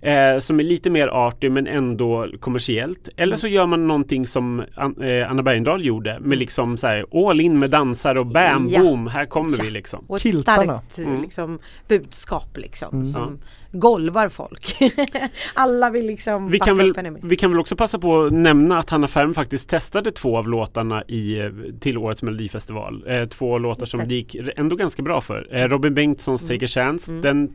[0.01, 3.09] Eh, som är lite mer artig men ändå kommersiellt.
[3.17, 3.39] Eller Mm.
[3.39, 7.41] så gör man någonting som An, eh, Anna Bergendahl gjorde med liksom så här all
[7.41, 8.81] in med dansare och bam Ja.
[8.81, 9.65] boom här kommer Ja.
[9.65, 10.05] vi liksom.
[10.09, 10.63] Och ett Kiltarna.
[10.63, 11.23] starkt Mm.
[11.23, 11.59] liksom,
[11.89, 13.07] budskap liksom Mm.
[13.07, 13.39] som
[13.73, 14.77] golvar folk.
[15.55, 18.91] Alla vill liksom Vi kan, väl, vi kan väl också passa på att nämna att
[18.91, 21.51] Hanna Färm faktiskt testade två av låtarna i,
[21.81, 23.05] till årets melodifestival.
[23.07, 25.49] Eh, två låtar som det gick ändå ganska bra för.
[25.51, 26.57] Eh, Robin Bengtssons Mm.
[26.59, 27.51] Take a Chance, den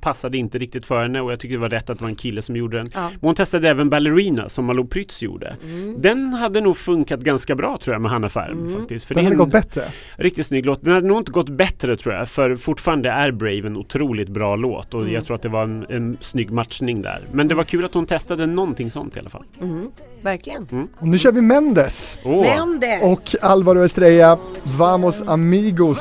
[0.00, 2.16] passade inte riktigt för henne och jag tycker det var rätt att det var en
[2.16, 2.90] kille som gjorde den.
[2.94, 3.10] Ja.
[3.20, 5.56] Hon testade även Ballerina som Malou Prytz gjorde.
[5.64, 5.96] Mm.
[6.02, 9.04] Den hade nog funkat ganska bra tror jag med Hanna Färm faktiskt.
[9.06, 9.82] För Den hade gått bättre.
[10.16, 10.84] riktigt snygg låt.
[10.84, 14.56] Den hade nog inte gått bättre tror jag för fortfarande är Brave en otroligt bra
[14.56, 15.14] låt och Mm.
[15.14, 17.20] jag tror att det var en, en snygg matchning där.
[17.32, 19.44] Men det var kul att hon testade någonting sånt i alla fall.
[19.60, 19.90] Mm,
[20.22, 20.88] verkligen.
[20.98, 22.40] Och nu kör vi Mendes Åh.
[22.40, 23.02] Mendes!
[23.02, 24.38] och Alvaro Estrella,
[24.78, 25.98] Vamos Amigos.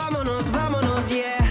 [1.11, 1.43] Yeah.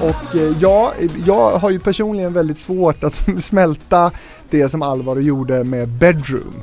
[0.00, 0.08] Oh.
[0.08, 0.92] Och ja,
[1.26, 4.10] jag har ju personligen väldigt svårt att smälta
[4.50, 6.62] det som Alvaro gjorde med Bedroom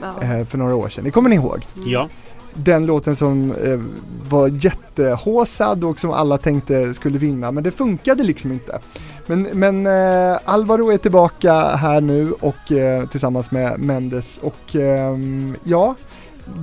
[0.00, 0.22] Ja.
[0.22, 1.04] eh, för några år sedan.
[1.04, 1.66] Det kommer ni ihåg?
[1.86, 2.08] Ja,
[2.56, 3.80] den låten som eh,
[4.28, 8.78] var jättehåsad och som alla tänkte skulle vinna, men det funkade liksom inte.
[9.26, 15.56] Men, men eh, Alvaro är tillbaka här nu och eh, tillsammans med Mendes och ehm,
[15.64, 15.94] ja,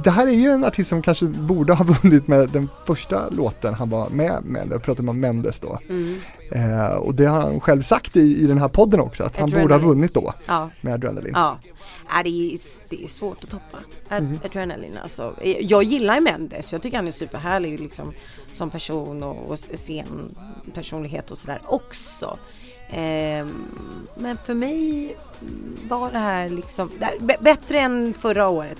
[0.04, 3.74] det här är ju en artist som kanske borde ha vunnit med den första låten
[3.74, 4.68] han var med med.
[4.68, 5.80] då pratar om Mendes då.
[5.90, 6.20] Mm.
[6.56, 9.50] Eh, och det har han själv sagt i, i den här podden också, att han
[9.50, 9.88] borde ha Adrenaline.
[9.90, 10.70] vunnit då Ja.
[10.82, 11.34] med Adrenaline.
[11.36, 11.58] Ja,
[12.10, 13.78] ja det, är, det är svårt att toppa.
[14.10, 14.40] Ad- Mhm.
[14.46, 15.36] Adrenalin alltså.
[15.60, 18.14] Jag gillar Mendes, jag tycker han är superhärlig liksom,
[18.54, 22.38] som person och, och scenpersonlighet och sådär också.
[22.90, 23.66] Ehm,
[24.18, 25.16] men för mig
[25.90, 28.80] var det här liksom det här, bättre än förra året.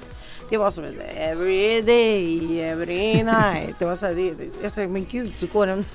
[0.50, 0.84] Det var som
[1.18, 3.80] every day, every night.
[3.80, 4.28] Det var så här, det,
[4.64, 5.86] jag tänkte, men gud, så går den...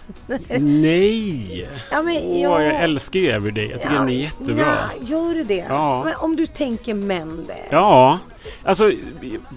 [0.61, 1.69] Nej!
[1.91, 2.63] Ja, men, Åh, ja.
[2.63, 3.71] jag älskar ju Everyday.
[3.71, 4.91] Jag tycker den är jättebra.
[5.01, 5.65] Ja, gör du det?
[5.69, 6.05] Ja.
[6.05, 7.57] Men om du tänker Mendes.
[7.71, 8.19] Ja,
[8.63, 8.93] alltså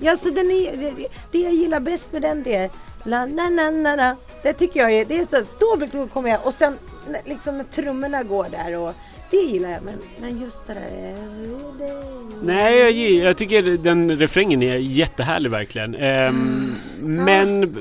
[0.01, 2.69] Ja, så den är, det, det jag gillar bäst med den det är
[3.03, 4.15] la la la la la.
[4.43, 5.45] Det tycker jag är, det är så,
[5.91, 6.77] då, kommer jag och sen
[7.25, 8.93] liksom när trummorna går där och
[9.31, 12.21] det gillar jag men, men just det där everyday.
[12.43, 12.91] Nej, jag,
[13.27, 15.95] jag tycker den refrängen är jättehärlig verkligen.
[15.95, 17.75] Ehm, Men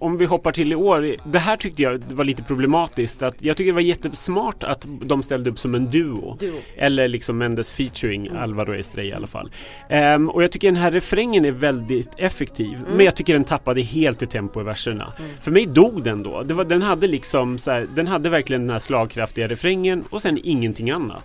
[0.00, 1.14] om vi hoppar till i år.
[1.24, 3.22] Det här tyckte jag var lite problematiskt.
[3.22, 6.36] Att jag tycker det var jättesmart att de ställde upp som en duo.
[6.40, 6.54] Duo.
[6.76, 9.50] Eller liksom Mendes featuring Alvaro Estrella i alla fall.
[9.88, 12.78] Ehm, och jag tycker den här refrängen är väldigt effektiv.
[12.96, 15.12] Men jag tycker den tappade helt i tempo i verserna.
[15.40, 16.42] För mig dog den då.
[16.44, 20.38] Var, den hade liksom så här, den hade verkligen den här slagkraftiga refrängen och sen
[20.42, 21.24] ingenting annat.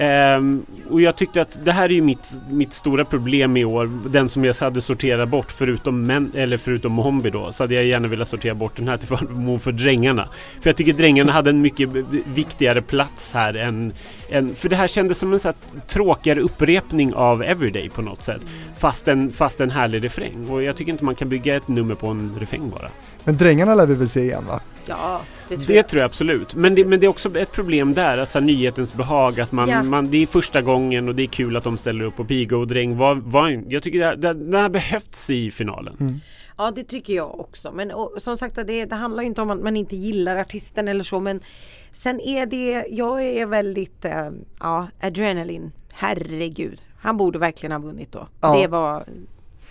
[0.00, 3.90] Um, och jag tyckte att det här är ju mitt, mitt stora problem i år.
[4.08, 7.52] Den som jag hade sorterat bort förutom, men, eller förutom Mohombi då.
[7.52, 10.28] Så hade jag gärna velat sortera bort den här till förmån för Drängarna.
[10.60, 11.88] För jag tycker Drängarna hade en mycket
[12.26, 13.92] viktigare plats här än,
[14.30, 15.56] än för det här kändes som en så här
[15.88, 18.42] tråkigare upprepning av Everyday på något sätt.
[18.78, 20.48] Fast en, fast en härlig refräng.
[20.48, 22.90] Och jag tycker inte man kan bygga ett nummer på en refräng bara.
[23.24, 24.60] Men Drängarna lär vi väl se igen va?
[24.86, 25.88] Ja, det tror Det jag.
[25.88, 26.54] tror jag absolut.
[26.54, 29.52] Men det, men det är också ett problem där, att så här, nyhetens behag, att
[29.52, 29.82] man, Ja.
[29.82, 32.56] man, det är första gången och det är kul att de ställer upp och Piga
[32.56, 36.20] och Dräng var, var, jag tycker det, det, det har behövts i finalen.
[36.58, 37.72] Ja det tycker jag också.
[37.72, 40.88] Men och, som sagt det, det handlar ju inte om att man inte gillar artisten
[40.88, 41.40] eller så men
[41.90, 44.28] sen är det, jag är väldigt, eh,
[44.60, 46.82] ja adrenalin, herregud.
[46.98, 48.28] Han borde verkligen ha vunnit då.
[48.40, 48.56] Ja.
[48.62, 49.04] Det var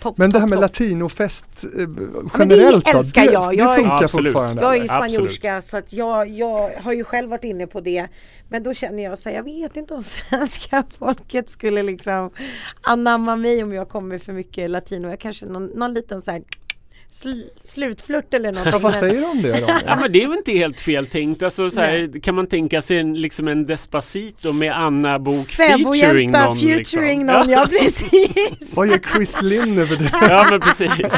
[0.00, 0.62] topp, Men det här med topp.
[0.62, 2.98] latinofest eh, det generellt då?
[2.98, 3.50] älskar Det, jag.
[3.50, 4.26] det Jag är- funkar Ja, absolut.
[4.32, 4.62] fortfarande?
[4.62, 4.94] Jag är ju eller?
[4.94, 5.12] Absolut.
[5.14, 8.06] spanjorska så att jag, jag har ju själv varit inne på det.
[8.48, 12.30] Men då känner jag så här, jag vet inte om svenska folket skulle liksom
[12.80, 15.08] anamma mig om jag kommer för mycket latino.
[15.08, 16.42] Jag kanske någon, någon liten så här
[17.10, 18.72] sl, slutflört eller någonting.
[18.72, 21.42] Ja, vad säger du om det Ja men det är väl inte helt fel tänkt.
[21.42, 26.30] Alltså, så här, kan man tänka sig en, liksom en Despacito med Anna Bok featuring
[26.30, 26.58] någon?
[26.58, 27.26] featuring liksom.
[27.26, 28.76] någon, ja precis.
[28.76, 30.10] Vad gör Chris Lynn över det?
[30.20, 31.12] Ja men precis.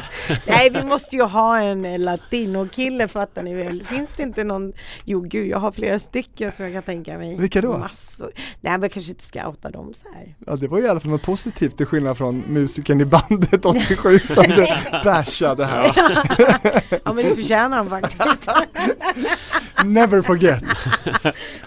[0.46, 3.84] Nej vi måste ju ha en latinokille fattar ni väl.
[3.84, 4.72] Finns det inte någon,
[5.04, 7.36] jo gud jag har flera stycken som jag kan tänka mig.
[7.38, 7.78] Vilka då?
[7.78, 8.32] Massor.
[8.60, 10.34] Nej men jag kanske inte ska outa dem så här.
[10.46, 14.18] Ja det var i alla fall något positivt till skillnad från musikern i bandet 87
[14.18, 14.44] som
[15.04, 15.81] bashade här.
[17.04, 18.46] Ja men det förtjänar han faktiskt.
[19.84, 20.62] Never forget.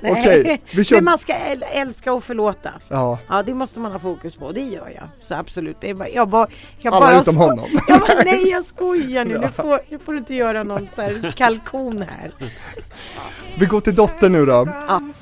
[0.04, 0.96] Okej, vi kör.
[0.98, 2.70] Men man ska äl- älska och förlåta.
[2.88, 5.08] Ja, Ja det måste man ha fokus på, det gör jag.
[5.22, 5.78] Så absolut.
[5.82, 6.48] Det är bara, jag bara,
[6.80, 7.66] jag alla bara utom sko- honom.
[7.88, 11.02] Jag bara, nej jag skojar nu, nu får, nu får du inte göra någon så
[11.02, 12.34] här kalkon här.
[13.60, 14.54] Vi går till dottern nu då.
[14.54, 15.14] I'm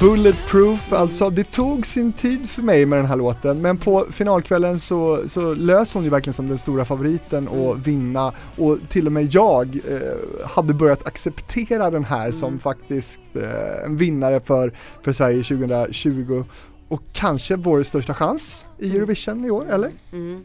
[0.00, 4.80] Bulletproof, alltså det tog sin tid för mig med den här låten men på finalkvällen
[4.80, 8.32] så, så lös hon ju verkligen som den stora favoriten och vinna.
[8.56, 13.96] Och till och med jag eh, hade börjat acceptera den här som faktiskt eh, en
[13.96, 14.72] vinnare för,
[15.02, 16.44] för Sverige 2020
[16.88, 19.90] och kanske vår största chans i Eurovision i år, eller?
[20.12, 20.44] Mm.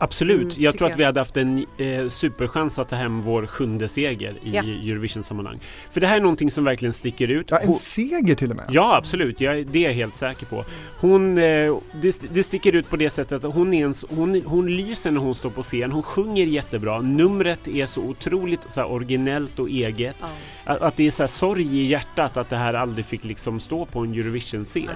[0.00, 0.40] Absolut.
[0.56, 0.98] Mm, jag tror att jag.
[0.98, 4.62] vi hade haft en eh, superchans att ta hem vår sjunde seger i Ja.
[4.62, 5.58] Eurovision-sammanhang.
[5.90, 7.50] För det här är någonting som verkligen sticker ut.
[7.50, 8.66] Ja, en Hon- seger till och med.
[8.70, 9.40] Ja, absolut.
[9.40, 10.64] Jag, det är jag helt säker på.
[11.00, 14.76] Hon, eh, det, det sticker ut på det sättet att hon, är en, hon, hon
[14.76, 15.92] lyser när hon står på scen.
[15.92, 17.00] Hon sjunger jättebra.
[17.00, 20.16] Numret är så otroligt så här, originellt och eget.
[20.20, 20.26] Ja.
[20.64, 23.60] Att, att det är så här, sorg i hjärtat att det här aldrig fick liksom
[23.60, 24.88] stå på en Eurovision-scen.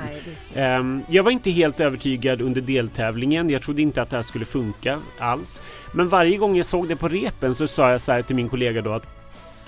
[0.55, 3.51] Ehm, jag var inte helt övertygad under deltävlingen.
[3.51, 4.88] Jag trodde inte att det här skulle funka
[5.19, 5.63] alls.
[5.93, 8.49] Men varje gång jag såg det på repen så sa jag så här till min
[8.49, 9.07] kollega då att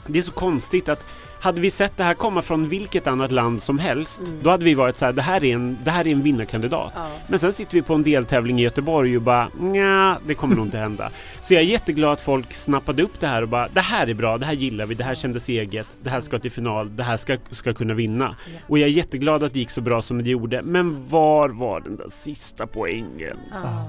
[0.07, 1.07] det är så konstigt att
[1.41, 4.75] hade vi sett det här komma från vilket annat land som helst, då hade vi
[4.75, 6.93] varit så här, det här är en, det här är en vinnarkandidat.
[6.97, 7.09] Ja.
[7.27, 10.67] Men sen sitter vi på en deltävling i Göteborg och bara, nja, det kommer nog
[10.67, 11.11] inte hända.
[11.41, 14.15] Så jag är jätteglad att folk snappade upp det här och bara, det här är
[14.15, 17.03] bra, det här gillar vi, det här kändes eget, det här ska till final, det
[17.03, 18.37] här ska, ska kunna vinna.
[18.67, 21.81] Och jag är jätteglad att det gick så bra som det gjorde, men var var
[21.81, 23.37] den där sista poängen?
[23.53, 23.87] Ja.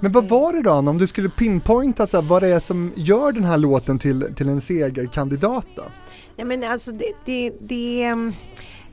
[0.00, 2.60] Men vad var det då Anna, om du skulle pinpointa så här, vad det är
[2.60, 5.82] som gör den här låten till, till en segerkandidat då?
[6.36, 8.32] Nej men alltså det, det, det, ehm,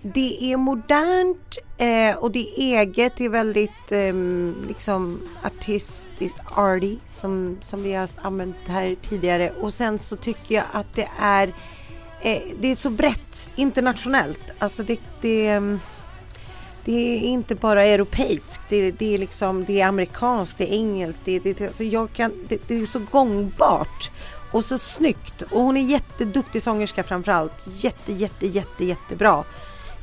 [0.01, 4.13] det är modernt eh, och det är eget, det är väldigt eh,
[4.67, 9.51] liksom artistiskt, arty som, som vi har använt här tidigare.
[9.61, 11.47] Och sen så tycker jag att det är
[12.21, 15.79] eh, det är så brett internationellt, alltså det, det ehm,
[16.85, 21.21] det är inte bara europeiskt, det, det är liksom det är amerikanskt, det är engelskt,
[21.25, 24.11] det, det, alltså jag kan, det, det är så gångbart
[24.51, 25.41] Och så snyggt.
[25.41, 27.65] Och hon är jätteduktig sångerska framförallt.
[27.67, 29.43] Jätte, jätte, jätte, jättebra.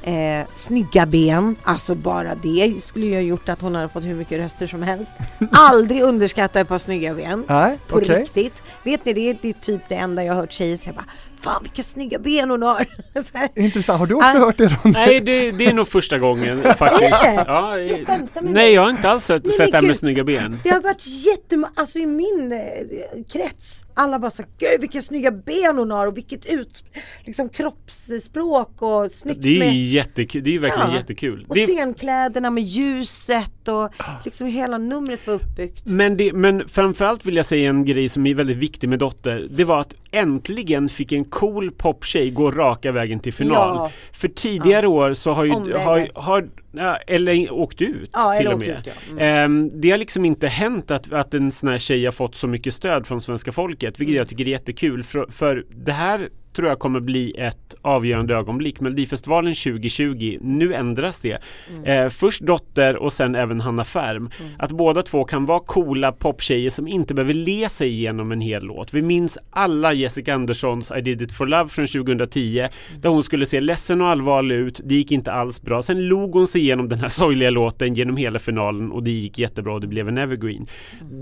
[0.03, 4.15] Eh, snygga ben, alltså bara det skulle ju ha gjort att hon hade fått hur
[4.15, 5.13] mycket röster som helst.
[5.53, 7.45] Aldrig underskatta ett par snygga ben.
[7.49, 8.21] Nej, På okej.
[8.21, 8.63] riktigt.
[8.85, 11.05] Vet ni, det är, det är typ det enda jag har hört tjejer säga bara
[11.41, 12.87] Fan vilka snygga ben hon har!
[13.23, 13.49] Så här.
[13.57, 14.39] Intressant, har du också Ah.
[14.39, 14.79] hört det?
[14.85, 17.11] Nej, det, det är nog första gången faktiskt.
[17.47, 20.59] Ja, Jag nej, jag har inte alls sett, Nej, sett det här med snygga ben.
[20.63, 25.31] Det har varit jättemånga, alltså i min eh, krets, alla bara så gud vilka snygga
[25.31, 26.85] ben hon har och vilket ut,
[27.25, 30.97] liksom kroppsspråk och snyggt Det är ju med jättekul, det är ju verkligen Ja.
[30.97, 31.47] jättekul.
[31.49, 33.91] och Det, scenkläderna med ljuset och
[34.25, 35.87] liksom hela numret var uppbyggt.
[35.87, 39.47] men, det, men framförallt vill jag säga en grej som är väldigt viktig med Dotter.
[39.51, 43.77] Det var att äntligen fick en cool poptjej gå raka vägen till final.
[43.77, 43.91] Ja.
[44.13, 45.79] För tidigare år så har ju, Omvägar.
[45.85, 48.69] har, har ja, eller åkt ut Ja, till och med.
[48.69, 48.93] ut, ja.
[49.11, 49.45] Mm.
[49.45, 52.47] Ehm, det har liksom inte hänt att, att en sån här tjej har fått så
[52.47, 55.03] mycket stöd från svenska folket, vilket jag tycker är jättekul.
[55.05, 58.81] För, för det här tror jag kommer bli ett avgörande ögonblick.
[58.81, 61.39] Melodifestivalen 2020, nu ändras det.
[61.85, 64.31] Eh, först Dotter och sen även Hanna Färm.
[64.59, 68.63] Att båda två kan vara coola poptjejer som inte behöver le sig igenom en hel
[68.63, 68.95] låt.
[68.95, 72.69] Vi minns alla Jessica Anderssons I did it for love från 2010
[73.01, 74.81] där hon skulle se ledsen och allvarlig ut.
[74.85, 75.83] Det gick inte alls bra.
[75.83, 79.39] Sen log hon sig igenom den här sorgliga låten genom hela finalen och det gick
[79.39, 80.67] jättebra och det blev en evergreen.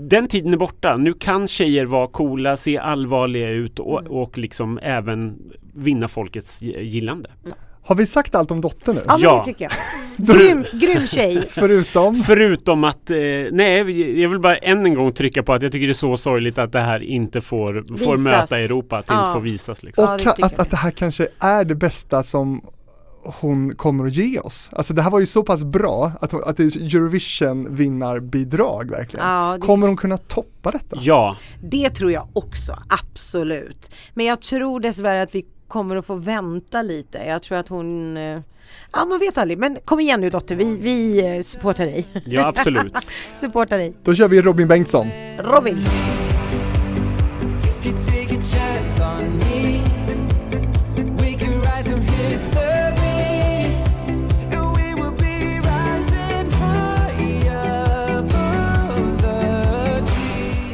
[0.09, 0.97] Den tiden är borta.
[0.97, 5.18] Nu kan tjejer vara coola, se allvarliga ut och, och liksom även
[5.75, 7.29] vinna folkets gi- gillande.
[7.81, 9.01] Har vi sagt allt om Dotter nu?
[9.07, 9.37] Ja men Ja.
[9.39, 9.71] det tycker jag.
[10.37, 11.45] Grym, grym tjej.
[11.49, 13.17] Förutom, Förutom att, eh,
[13.51, 16.17] nej jag vill bara än en gång trycka på att jag tycker det är så
[16.17, 19.21] sorgligt att det här inte får, får möta Europa, att det Ja.
[19.27, 20.03] inte får visas liksom.
[20.03, 22.61] och Ja, det att, att det här kanske är det bästa som
[23.23, 24.69] hon kommer att ge oss.
[24.73, 28.89] Alltså det här var ju så pass bra att, hon- att det är Eurovision vinnarbidrag
[28.91, 29.25] verkligen.
[29.25, 30.97] Ja, kommer hon kunna toppa detta?
[31.01, 33.91] Ja, Det tror jag också, absolut.
[34.13, 37.17] Men jag tror dessvärre att vi kommer att få vänta lite.
[37.17, 38.39] Jag tror att hon eh,
[38.93, 42.05] Ja man vet aldrig, men kom igen nu dotter, vi, vi eh, supportar dig.
[42.25, 42.93] ja absolut.
[43.35, 43.93] supportar dig.
[44.03, 45.07] Då kör vi Robin Bengtsson.
[45.39, 45.77] Robin!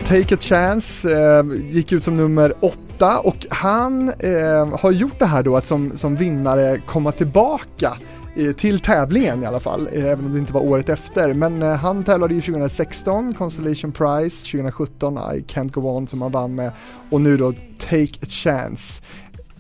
[0.07, 5.25] Take a chance eh, gick ut som nummer åtta och han eh, har gjort det
[5.25, 7.97] här då att som, som vinnare komma tillbaka
[8.35, 11.33] eh, till tävlingen i alla fall, eh, även om det inte var året efter.
[11.33, 16.31] Men eh, han tävlade ju 2016, Constellation Prize, 2017 I Can't Go On som han
[16.31, 16.71] vann med
[17.09, 19.03] och nu då Take a Chance.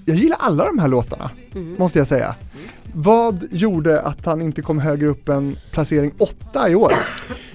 [0.05, 1.29] Jag gillar alla de här låtarna,
[1.77, 2.35] måste jag säga.
[2.93, 6.93] Vad gjorde att han inte kom högre upp än placering åtta i år?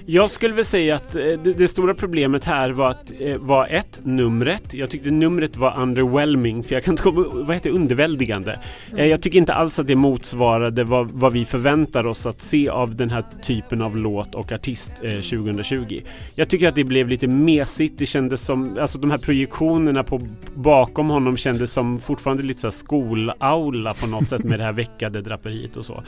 [0.05, 3.67] Jag skulle väl säga att eh, det, det stora problemet här var att eh, var
[3.67, 4.73] ett, numret.
[4.73, 8.59] Jag tyckte numret var underwhelming, för jag kan inte komma, vad heter underväldigande.
[8.97, 12.69] Eh, jag tycker inte alls att det motsvarade vad, vad vi förväntar oss att se
[12.69, 16.01] av den här typen av låt och artist eh, 2020.
[16.35, 20.21] Jag tycker att det blev lite mesigt, det kändes som, alltså de här projektionerna på
[20.55, 25.21] bakom honom kändes som fortfarande lite så skolaula på något sätt med det här veckade
[25.21, 26.03] draperiet och så.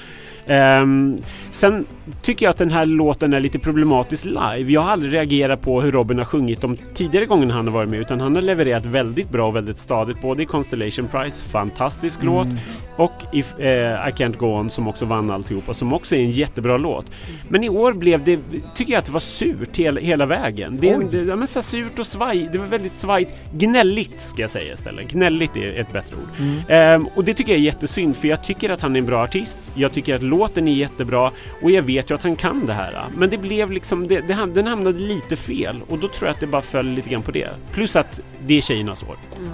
[0.48, 1.18] Ehm,
[1.52, 1.86] sen
[2.22, 3.82] tycker jag att den här låten är lite problematisk
[4.25, 4.71] live.
[4.71, 7.89] Jag har aldrig reagerat på hur Robin har sjungit de tidigare gångerna han har varit
[7.89, 12.23] med utan han har levererat väldigt bra och väldigt stadigt både i Constellation Prize, fantastisk
[12.23, 12.47] låt
[12.95, 16.31] och i eh, I Can't Go On som också vann alltihopa som också är en
[16.31, 17.05] jättebra låt.
[17.49, 18.39] Men i år blev det,
[18.75, 20.77] tycker jag att det var surt hela, hela vägen.
[20.81, 21.07] Det, Oj.
[21.11, 23.31] det, ja, men så surt och svaj, det var väldigt svajigt.
[23.53, 25.11] Gnälligt ska jag säga istället.
[25.11, 26.43] Gnälligt är ett bättre ord.
[26.69, 29.23] Ehm, och det tycker jag är jättesynd för jag tycker att han är en bra
[29.23, 29.59] artist.
[29.75, 31.31] Jag tycker att låten är jättebra
[31.61, 32.93] och jag vet ju att han kan det här.
[33.17, 36.39] Men det blev liksom, det, det, den hamnade lite fel och då tror jag att
[36.39, 37.49] det bara föll lite grann på det.
[37.71, 39.17] Plus att det är tjejernas år.
[39.38, 39.51] Mm.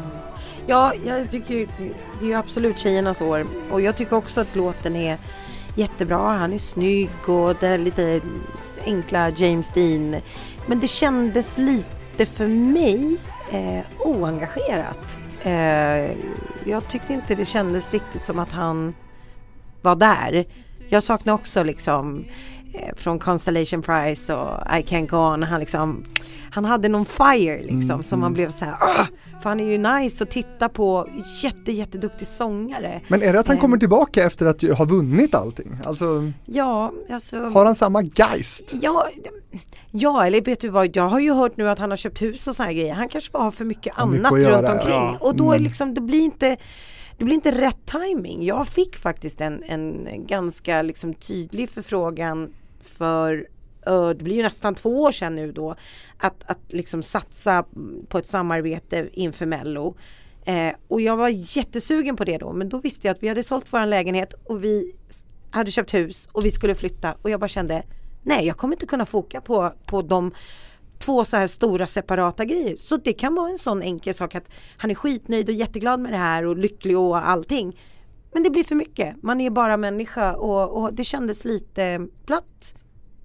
[0.67, 1.67] Ja, jag tycker
[2.19, 5.17] det är ju absolut tjejernas år och jag tycker också att låten är
[5.75, 6.17] jättebra.
[6.17, 8.21] Han är snygg och det är lite
[8.85, 10.15] enkla James Dean.
[10.67, 13.17] Men det kändes lite för mig
[13.51, 15.19] eh, oengagerat.
[15.43, 16.17] Eh,
[16.65, 18.93] jag tyckte inte det kändes riktigt som att han
[19.81, 20.45] var där.
[20.89, 22.25] Jag saknar också liksom
[22.95, 25.43] från Constellation Prize och I Can't Go On.
[25.43, 26.03] Han, liksom,
[26.51, 28.75] han hade någon fire liksom som man blev så här.
[28.81, 29.05] "Åh!"
[29.41, 31.07] För han är ju nice att titta på.
[31.43, 33.01] Jätte, jätteduktig sångare.
[33.07, 33.61] Men är det att han Eh.
[33.61, 35.77] kommer tillbaka efter att ha vunnit allting?
[35.85, 37.39] Alltså, Ja, alltså.
[37.39, 38.73] har han samma geist?
[38.81, 39.07] Ja,
[39.91, 42.47] ja, eller vet du vad, jag har ju hört nu att han har köpt hus
[42.47, 42.93] och här grejer.
[42.93, 44.93] Han kanske bara har för mycket Har mycket annat att runt omkring.
[44.95, 45.17] ja.
[45.21, 45.63] Och då är Mm.
[45.63, 46.57] liksom, det blir inte
[47.17, 48.43] det blir inte rätt timing.
[48.45, 52.49] Jag fick faktiskt en, en ganska liksom tydlig förfrågan
[52.81, 53.47] för
[54.17, 55.75] det blir ju nästan två år sedan nu då,
[56.17, 57.65] att, att liksom satsa
[58.07, 59.95] på ett samarbete inför Mello.
[60.45, 63.43] Eh, och jag var jättesugen på det då, men då visste jag att vi hade
[63.43, 64.95] sålt vår lägenhet och vi
[65.51, 67.83] hade köpt hus och vi skulle flytta och jag bara kände
[68.23, 70.31] nej, jag kommer inte kunna foka på, på de
[70.97, 72.75] två så här stora separata grejer.
[72.75, 76.11] Så det kan vara en sån enkel sak att han är skitnöjd och jätteglad med
[76.11, 77.79] det här och lycklig och allting.
[78.33, 79.23] Men det blir för mycket.
[79.23, 82.75] Man är bara människa och, och det kändes lite platt,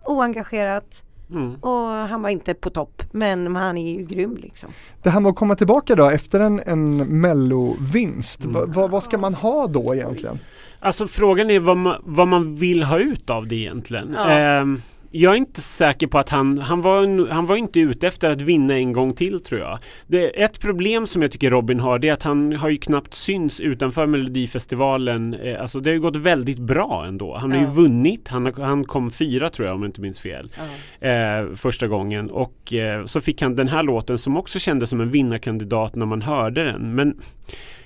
[0.05, 1.55] oengagerat Mm.
[1.55, 3.03] och han var inte på topp.
[3.13, 4.71] Men han är ju grym liksom.
[5.03, 9.19] Det här med att komma tillbaka då efter en, en mellovinst, va, va, vad ska
[9.19, 10.39] man ha då egentligen?
[10.81, 14.15] Alltså frågan är vad man, vad man vill ha ut av det egentligen.
[14.17, 14.31] Ja.
[14.31, 14.83] Ehm,
[15.17, 18.41] jag är inte säker på att han, han var, han var inte ute efter att
[18.41, 19.79] vinna en gång till tror jag.
[20.07, 23.15] Det, ett problem som jag tycker Robin har det är att han har ju knappt
[23.15, 25.35] syns utanför Melodifestivalen.
[25.35, 27.37] Eh, alltså det har ju gått väldigt bra ändå.
[27.37, 30.53] Han har ju vunnit, han, han kom fyra tror jag om jag inte minns fel.
[31.01, 35.01] Eh, första gången och eh, så fick han den här låten som också kändes som
[35.01, 36.95] en vinnarkandidat när man hörde den.
[36.95, 37.21] Men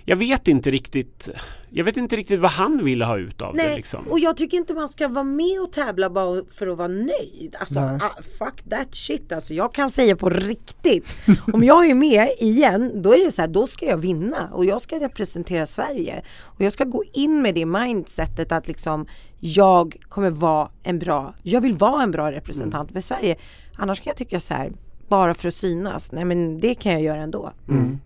[0.09, 1.29] jag vet inte riktigt
[1.71, 4.09] Jag vet inte riktigt vad han ville ha ut av det Nej, liksom.
[4.09, 7.57] och jag tycker inte man ska vara med och tävla bara för att vara nöjd.
[7.61, 9.55] Alltså, ah, fuck that shit alltså.
[9.55, 11.17] Jag kan säga på riktigt.
[11.53, 14.65] Om jag är med igen, då är det så här, då ska jag vinna och
[14.65, 16.23] jag ska representera Sverige.
[16.43, 19.07] Och jag ska gå in med det mindsetet att liksom,
[19.41, 23.37] jag kommer vara en bra, jag vill vara en bra representant för Sverige.
[23.77, 24.73] Annars kan jag tycka så här,
[25.09, 27.53] bara för att synas, nej men det kan jag göra ändå.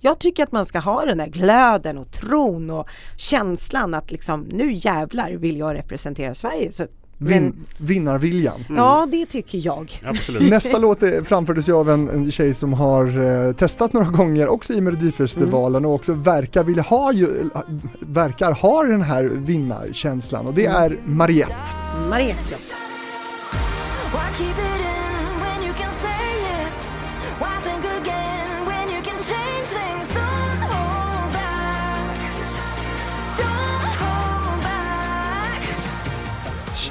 [0.00, 4.40] Jag tycker att man ska ha den där glöden och tron och känslan att liksom
[4.40, 6.72] nu jävlar vill jag representera Sverige.
[6.72, 6.86] Så,
[7.18, 8.64] men, Vin, vinnarviljan.
[8.68, 10.00] ja det tycker jag.
[10.05, 10.50] Absolut.
[10.50, 13.07] Nästa låt är, framfördes ju av en, en tjej som har
[13.48, 17.50] eh, testat några gånger också i Melodifestivalen och också verkar vilja ha ju,
[18.00, 21.55] verkar ha den här vinnarkänslan och det är Mariette.
[22.09, 22.57] Mariette.
[24.12, 25.01] Why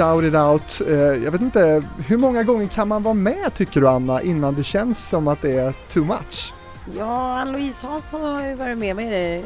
[0.01, 0.81] Shout it out.
[0.89, 4.55] Eh, jag vet inte, hur många gånger kan man vara med tycker du Anna innan
[4.55, 6.53] det känns som att det är too much?
[6.97, 9.43] Ja, Ann-Louise Hansson har ju varit med med det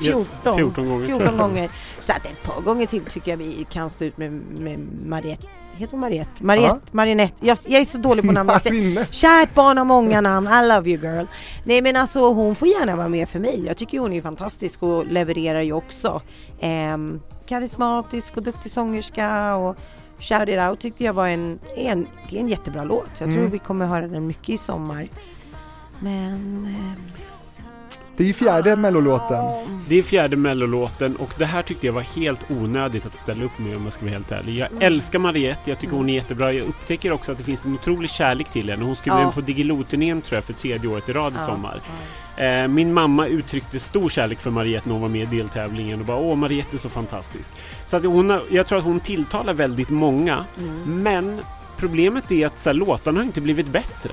[0.00, 1.06] Ja, 14, 14 gånger.
[1.06, 1.70] 14 gånger.
[2.00, 5.46] Så att ett par gånger till tycker jag vi kan stå ut med, med Mariette.
[5.76, 6.44] Heter hon Mariette?
[6.44, 7.34] Mariette, Marinette.
[7.46, 8.46] Jag, jag är så dålig på namn.
[8.64, 9.06] Marinette.
[9.12, 11.26] Kärt barn har många namn, I love you girl.
[11.64, 13.64] Nej men alltså hon får gärna vara med för mig.
[13.66, 16.20] Jag tycker hon är fantastisk och levererar ju också.
[16.60, 19.76] Ehm, karismatisk och duktig sångerska och
[20.18, 23.08] Shout It Out tyckte jag var en, en, en jättebra låt.
[23.18, 23.50] Jag tror Mm.
[23.50, 25.06] vi kommer höra den mycket i sommar.
[26.00, 26.96] Men ehm,
[28.16, 29.44] Det är ju fjärde mellolåten.
[29.88, 33.58] Det är fjärde mellolåten och det här tyckte jag var helt onödigt att ställa upp
[33.58, 34.58] med om jag ska vara helt ärlig.
[34.58, 36.52] Jag älskar Mariette, jag tycker hon är jättebra.
[36.52, 38.84] Jag upptäcker också att det finns en otrolig kärlek till henne.
[38.84, 39.22] Hon skulle Ja.
[39.22, 39.32] ja.
[39.32, 41.80] på Diggiloo-turnén tror jag för tredje året i rad i Ja, sommar.
[42.36, 46.06] Eh, min mamma uttryckte stor kärlek för Mariette när hon var med i deltävlingen och
[46.06, 47.52] bara åh Mariette är så fantastisk.
[47.86, 50.44] Så att hon har, jag tror att hon tilltalar väldigt många.
[50.58, 51.02] Mm.
[51.02, 51.40] Men
[51.76, 54.10] problemet är att så här, låtarna har inte blivit bättre.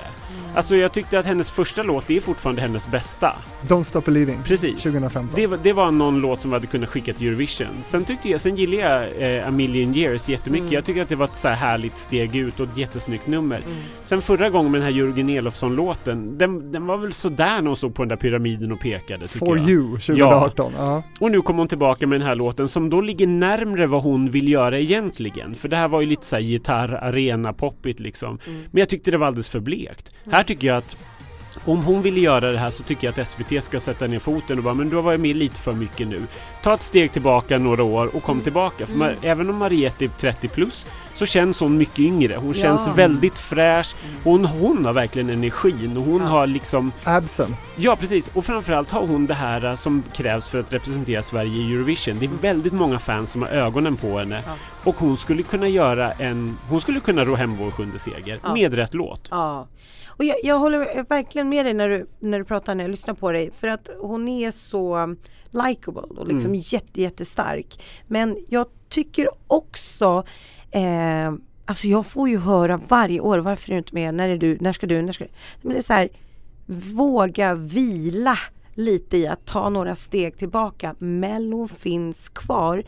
[0.50, 0.56] Mm.
[0.56, 3.32] Alltså jag tyckte att hennes första låt är fortfarande hennes bästa.
[3.68, 4.42] Don't Stop Believing.
[4.44, 4.82] Precis.
[4.82, 5.28] 2015.
[5.34, 7.66] Det var, det var någon låt som vi hade kunnat skicka till Eurovision.
[7.84, 10.62] Sen tyckte jag, sen gillar jag eh, A Million Years jättemycket.
[10.62, 10.74] Mm.
[10.74, 13.56] Jag tycker att det var ett så här härligt steg ut och ett jättesnyggt nummer.
[13.56, 13.78] Mm.
[14.02, 17.76] Sen förra gången med den här Jörgen Elofsson-låten, den, den var väl sådär när hon
[17.76, 19.70] stod på den där pyramiden och pekade For jag.
[19.70, 20.72] You 2018.
[20.76, 21.02] Ja.
[21.20, 24.30] Och nu kommer hon tillbaka med den här låten som då ligger närmre vad hon
[24.30, 25.54] vill göra egentligen.
[25.54, 28.38] För det här var ju lite såhär gitarr, arena, poppigt liksom.
[28.46, 28.60] Mm.
[28.70, 30.12] Men jag tyckte det var alldeles för blekt.
[30.30, 30.96] Här tycker jag att
[31.64, 34.58] om hon vill göra det här så tycker jag att SVT ska sätta ner foten
[34.58, 36.22] och bara men du har varit med lite för mycket nu.
[36.62, 38.86] Ta ett steg tillbaka några år och kom tillbaka.
[38.86, 39.08] För Mm.
[39.08, 42.36] ma- även om Mariette är 30 plus så känns hon mycket yngre.
[42.36, 42.62] Hon Ja.
[42.62, 43.94] känns väldigt fräsch.
[44.24, 46.28] Hon, hon har verkligen energin och hon Ja.
[46.28, 47.56] har liksom Absen.
[47.76, 51.62] Ja precis, och framförallt har hon det här eh, som krävs för att representera Sverige
[51.62, 52.18] i Eurovision.
[52.18, 54.42] Det är väldigt många fans som har ögonen på henne.
[54.46, 54.52] Ja.
[54.84, 56.56] Och hon skulle kunna göra en...
[56.68, 58.54] Hon skulle kunna ro hem vår sjunde seger Ja.
[58.54, 59.28] med rätt låt.
[60.10, 63.14] Och jag, jag håller verkligen med dig när du, när du pratar, när jag lyssnar
[63.14, 63.50] på dig.
[63.50, 65.16] För att hon är så
[65.50, 67.82] likable och liksom jätte, jättestark.
[68.06, 70.24] Men jag tycker också
[70.70, 71.32] eh,
[71.64, 74.58] Alltså jag får ju höra varje år, varför är du inte med, när är du,
[74.60, 75.30] när ska du, när ska du?
[75.62, 76.08] Men det är så här,
[76.66, 78.38] våga vila
[78.74, 80.94] lite i att ta några steg tillbaka.
[80.98, 82.82] Mellon finns kvar.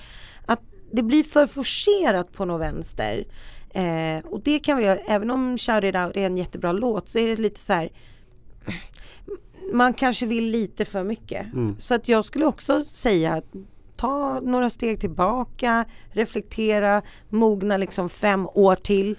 [0.47, 0.61] Att
[0.93, 3.25] det blir för forcerat på något vänster.
[3.75, 7.09] Eh, och det kan vi göra, även om Shout It Out är en jättebra låt
[7.09, 7.91] så är det lite så här
[9.73, 11.53] man kanske vill lite för mycket.
[11.53, 11.77] Mm.
[11.79, 13.45] Så att jag skulle också säga att
[13.97, 19.17] ta några steg tillbaka, reflektera, mogna liksom fem år till.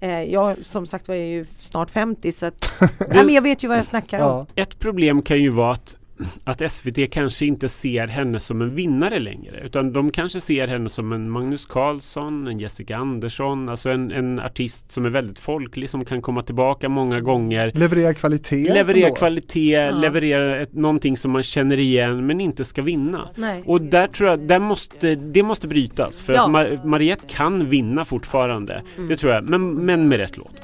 [0.00, 3.68] Eh, jag som sagt var ju snart 50 så att, nej, men jag vet ju
[3.68, 4.46] vad jag snackar om.
[4.54, 4.62] Ja.
[4.62, 5.98] Ett problem kan ju vara att,
[6.44, 9.60] att SVT kanske inte ser henne som en vinnare längre.
[9.64, 13.68] Utan de kanske ser henne som en Magnus Carlsson, en Jessica Andersson.
[13.68, 17.72] Alltså en, en artist som är väldigt folklig, som kan komma tillbaka många gånger.
[17.74, 18.72] Leverera kvalitet.
[18.74, 23.28] Leverera kvalitet, leverera ett, någonting som man känner igen men inte ska vinna.
[23.36, 23.62] Nej.
[23.66, 26.20] Och där tror jag, där måste, det måste brytas.
[26.20, 26.44] För Ja.
[26.44, 28.82] att Ma- Mariette kan vinna fortfarande.
[29.08, 30.56] Det tror jag, men, men med rätt låt.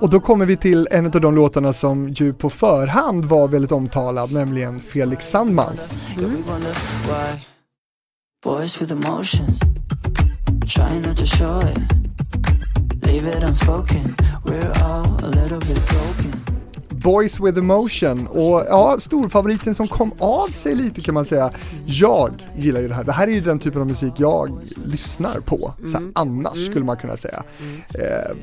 [0.00, 3.72] Och då kommer vi till en av de låtarna som ju på förhand var väldigt
[3.72, 5.98] omtalad, nämligen Felix Sandmans.
[6.16, 7.40] Why
[17.06, 21.50] boys with emotion och ja, storfavoriten som kom av sig lite kan man säga.
[21.84, 23.04] Jag gillar ju det här.
[23.04, 25.74] Det här är ju den typen av musik jag lyssnar på.
[25.92, 27.42] Så här, annars skulle man kunna säga.
[27.94, 28.36] Eh,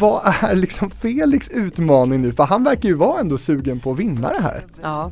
[0.00, 2.32] vad är liksom Felix utmaning nu?
[2.32, 4.66] För han verkar ju vara ändå sugen på att vinna det här.
[4.82, 5.10] Ja.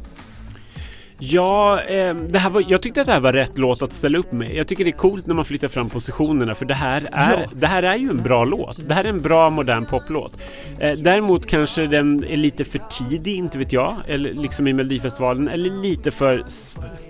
[1.19, 4.19] Ja, eh, det här var, jag tyckte att det här var rätt låt att ställa
[4.19, 4.55] upp med.
[4.55, 7.51] Jag tycker det är coolt när man flyttar fram positionerna för det här är, Ja.
[7.53, 8.89] det här är ju en bra låt.
[8.89, 10.41] Det här är en bra modern poplåt.
[10.79, 15.49] Eh, däremot kanske den är lite för tidig, inte vet jag, eller liksom i Melodifestivalen,
[15.49, 16.45] eller lite för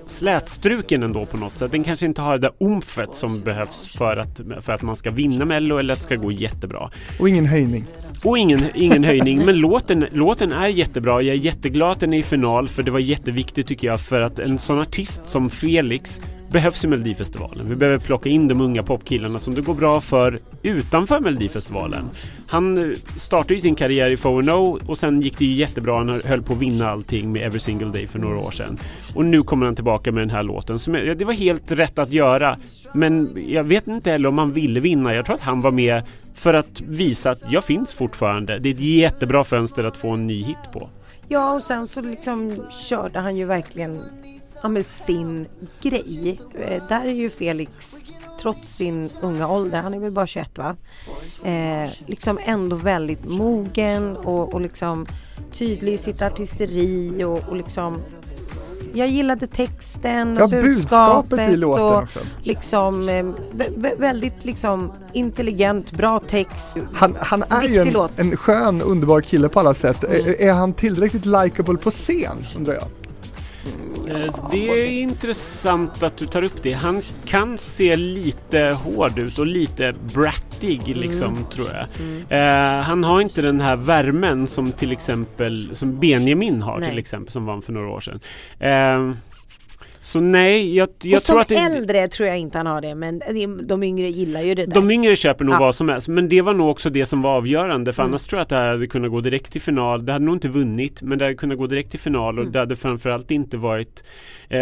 [0.07, 1.73] slätstruken ändå på något sätt.
[1.73, 5.11] Den kanske inte har det där omfet som behövs för att, för att man ska
[5.11, 6.91] vinna Mello eller att det ska gå jättebra.
[7.21, 7.85] Och ingen höjning.
[8.25, 11.23] Och ingen, ingen höjning, men låten, låten är jättebra.
[11.23, 14.21] Jag är jätteglad att den är i final för det var jätteviktigt tycker jag för
[14.21, 16.21] att en sån artist som Felix
[16.51, 17.69] behövs i Melodifestivalen.
[17.69, 22.11] Vi behöver plocka in de unga popkillarna som det går bra för utanför Melodifestivalen.
[22.47, 25.97] Han eh, startade ju sin karriär i 4 och sen gick det ju jättebra.
[25.97, 28.79] Han höll på att vinna allting med Every Single Day för några år sedan.
[29.15, 30.79] Och nu kommer han tillbaka med den här låten.
[30.79, 32.57] Som det var helt rätt att göra.
[32.95, 35.15] Men jag vet inte heller om han ville vinna.
[35.15, 36.03] Jag tror att han var med
[36.35, 38.59] för att visa att jag finns fortfarande.
[38.59, 40.89] Det är ett jättebra fönster att få en ny hit på.
[41.29, 42.57] Ja och sen så liksom
[42.89, 44.03] körde han ju verkligen
[44.63, 45.47] ja, med sin
[45.83, 46.41] grej.
[46.61, 47.97] Eh, där är ju Felix
[48.41, 50.77] trots sin unga ålder, han är väl bara 21 va?
[51.45, 55.07] Eh, liksom ändå väldigt mogen och, och liksom
[55.53, 57.99] tydlig i sitt artisteri och, och liksom
[58.95, 62.19] jag gillade texten och Ja, budskapet budskapet i låten och också.
[62.43, 66.77] liksom eh, vä- vä- väldigt liksom intelligent, bra text.
[66.95, 68.19] Han, han är ju en, låt.
[68.19, 70.05] en skön, underbar kille på alla sätt.
[70.05, 72.85] Är, är han tillräckligt likable på scen, undrar jag?
[74.09, 76.73] Eh, Det är intressant att du tar upp det.
[76.73, 81.87] Han kan se lite hård ut och lite brattig liksom tror jag.
[82.77, 86.89] Eh, han har inte den här värmen som till exempel som Benjamin har Nej.
[86.89, 88.21] till exempel som vann för några år sedan.
[88.59, 89.17] Eh,
[90.07, 92.81] så nej, jag, jag Hos tror de att det, äldre tror jag inte han har
[92.81, 93.23] det men
[93.67, 94.75] de yngre gillar ju det där.
[94.75, 95.59] de yngre köper nog Ja.
[95.59, 97.93] vad som helst, men det var nog också det som var avgörande.
[97.93, 98.11] För Mm.
[98.13, 100.07] annars tror jag att det här hade kunnat gå direkt till final.
[100.07, 102.53] Det hade nog inte vunnit, men det hade kunnat gå direkt till final och Mm.
[102.53, 104.05] det hade framförallt inte varit
[104.49, 104.61] eh,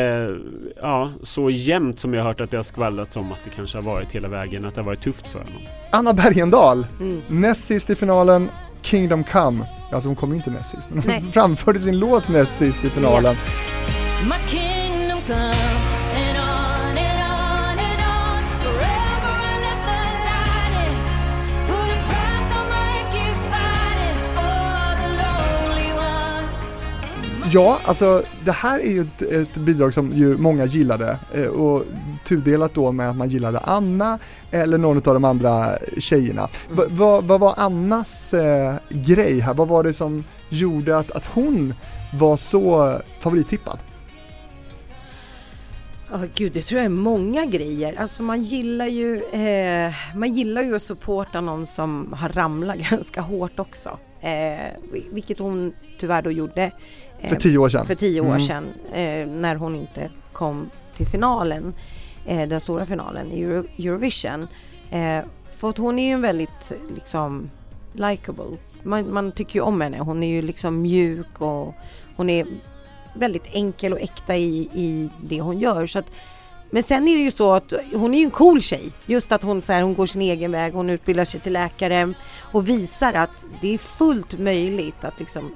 [0.83, 3.83] ja, så jämnt som jag hört att det har skvallrats om att det kanske har
[3.83, 5.63] varit hela vägen, att det har varit tufft för honom.
[5.91, 7.21] Anna Bergendahl, Mm.
[7.29, 8.49] näst sist i finalen,
[8.83, 9.65] Kingdom Come.
[9.93, 12.91] Alltså hon kom ju inte näst sist, men hon framförde sin låt näst sist i
[12.91, 13.37] finalen.
[14.25, 14.59] My
[27.53, 31.85] Ja, alltså det här är ju ett, ett bidrag som ju många gillade eh, och
[32.25, 34.19] tudelat då med att man gillade Anna
[34.51, 36.49] eller någon av de andra tjejerna.
[36.69, 39.55] Va, va, vad var Annas eh, grej här?
[39.55, 41.75] Vad var det som gjorde att, att hon
[42.19, 43.79] var så favorittippad?
[46.11, 48.01] Ja gud, det tror jag är många grejer.
[48.01, 53.21] Alltså man gillar ju, eh, man gillar ju att supporta någon som har ramlat ganska
[53.21, 53.99] hårt också.
[54.21, 54.71] Eh,
[55.13, 56.71] vilket hon tyvärr då gjorde.
[57.21, 57.87] Eh, För tio år sedan.
[57.87, 58.41] För tio år Mm.
[58.41, 58.65] sedan.
[58.93, 61.75] Eh, när hon inte kom till finalen.
[62.27, 64.49] Eh, den stora finalen i Euro- Eurovision.
[65.57, 67.51] För att hon är ju en väldigt liksom
[67.93, 68.45] likable.
[68.83, 69.99] Man, man tycker ju om henne.
[69.99, 71.75] Hon är ju liksom mjuk och
[72.17, 72.47] hon är
[73.17, 75.87] väldigt enkel och äkta i, i det hon gör.
[75.87, 76.07] Så att,
[76.71, 78.93] men sen är det ju så att hon är ju en cool tjej.
[79.07, 82.15] Just att hon, så här, hon går sin egen väg, hon utbildar sig till läkare
[82.41, 85.51] och visar att det är fullt möjligt att liksom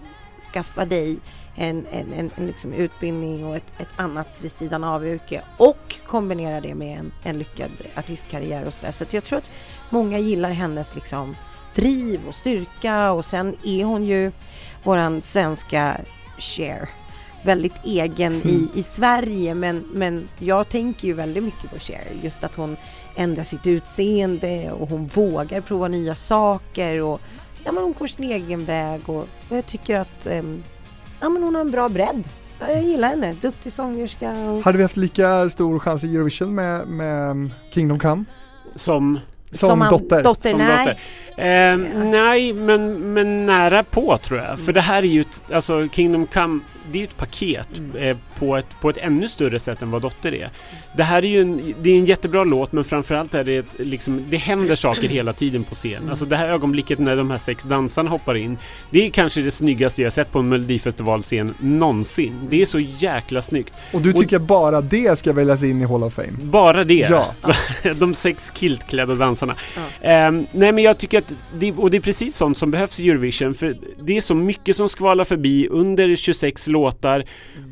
[0.52, 1.18] skaffa dig
[1.58, 5.94] en, en, en, en liksom utbildning och ett, ett annat vid sidan av yrke och
[6.06, 8.92] kombinera det med en, en lyckad artistkarriär och sådär.
[8.92, 9.50] Så att jag tror att
[9.90, 11.36] många gillar hennes liksom
[11.74, 14.32] driv och styrka och sen är hon ju
[14.84, 16.00] våran svenska
[16.38, 16.88] Cher
[17.42, 22.12] väldigt egen i, i Sverige men, men jag tänker ju väldigt mycket på Cher.
[22.22, 22.76] Just att hon
[23.16, 27.20] ändrar sitt utseende och hon vågar prova nya saker och
[27.64, 30.62] ja, men hon går sin egen väg och, och jag tycker att ehm,
[31.20, 32.24] ja, men hon har en bra bredd.
[32.60, 34.30] Ja, Jag gillar henne, duktig sångerska.
[34.30, 34.62] Och...
[34.64, 38.24] Hade vi haft lika stor chans i Eurovision med, med Kingdom Come?
[38.76, 39.18] Som
[39.52, 40.22] Som, han- dotter?
[40.22, 40.86] dotter Som nej.
[40.86, 41.00] dotter.
[41.44, 44.58] Eh, nej, men, men nära på tror jag.
[44.60, 46.60] För det här är ju alltså Kingdom Come,
[46.92, 47.68] det är ett paket
[47.98, 50.50] eh, på, ett, på ett ännu större sätt än vad Dotter är.
[50.96, 53.66] Det här är ju en, det är en jättebra låt men framförallt är det ett,
[53.78, 56.08] liksom, det händer saker hela tiden på scen.
[56.10, 58.58] Alltså det här ögonblicket när de här sex dansarna hoppar in.
[58.90, 62.32] Det är kanske det snyggaste jag sett på en melodifestivalscen någonsin.
[62.50, 63.74] Det är så jäkla snyggt.
[63.92, 66.32] Och du tycker bara det ska väljas in i Hall of Fame?
[66.42, 67.06] Bara det.
[67.10, 67.34] Ja.
[67.96, 69.54] De sex kiltklädda dansarna.
[70.02, 73.10] Ehm, nej men jag tycker att, det, och det är precis sånt som behövs i
[73.10, 76.77] Eurovision för det är så mycket som skvalar förbi under 26 låtar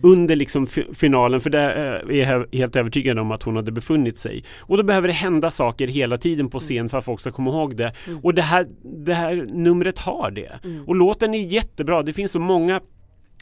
[0.02, 1.68] under liksom fi- finalen för där
[2.10, 4.44] eh, är jag helt övertygad om att hon hade befunnit sig.
[4.60, 7.50] Och då behöver det hända saker hela tiden på scen för att folk ska komma
[7.50, 7.92] ihåg det.
[8.22, 8.66] Och det här,
[9.06, 10.60] det här numret har det.
[10.86, 12.02] Och låten är jättebra.
[12.02, 12.80] Det finns så många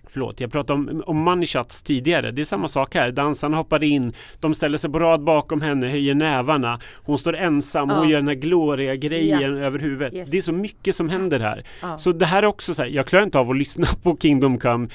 [0.09, 2.31] Förlåt, jag pratade om, om money shots tidigare.
[2.31, 3.13] Det är samma sak här.
[3.13, 6.81] Dansarna hoppar in, de ställer sig på rad bakom henne, höjer nävarna.
[7.05, 8.11] Hon står ensam och Ja.
[8.11, 10.15] gör den här Gloria-grejen över huvudet.
[10.15, 10.31] Yes.
[10.31, 11.65] Det är så mycket som händer här.
[11.83, 11.99] Ja.
[11.99, 14.59] Så det här är också så här, jag klarar inte av att lyssna på Kingdom
[14.59, 14.89] Come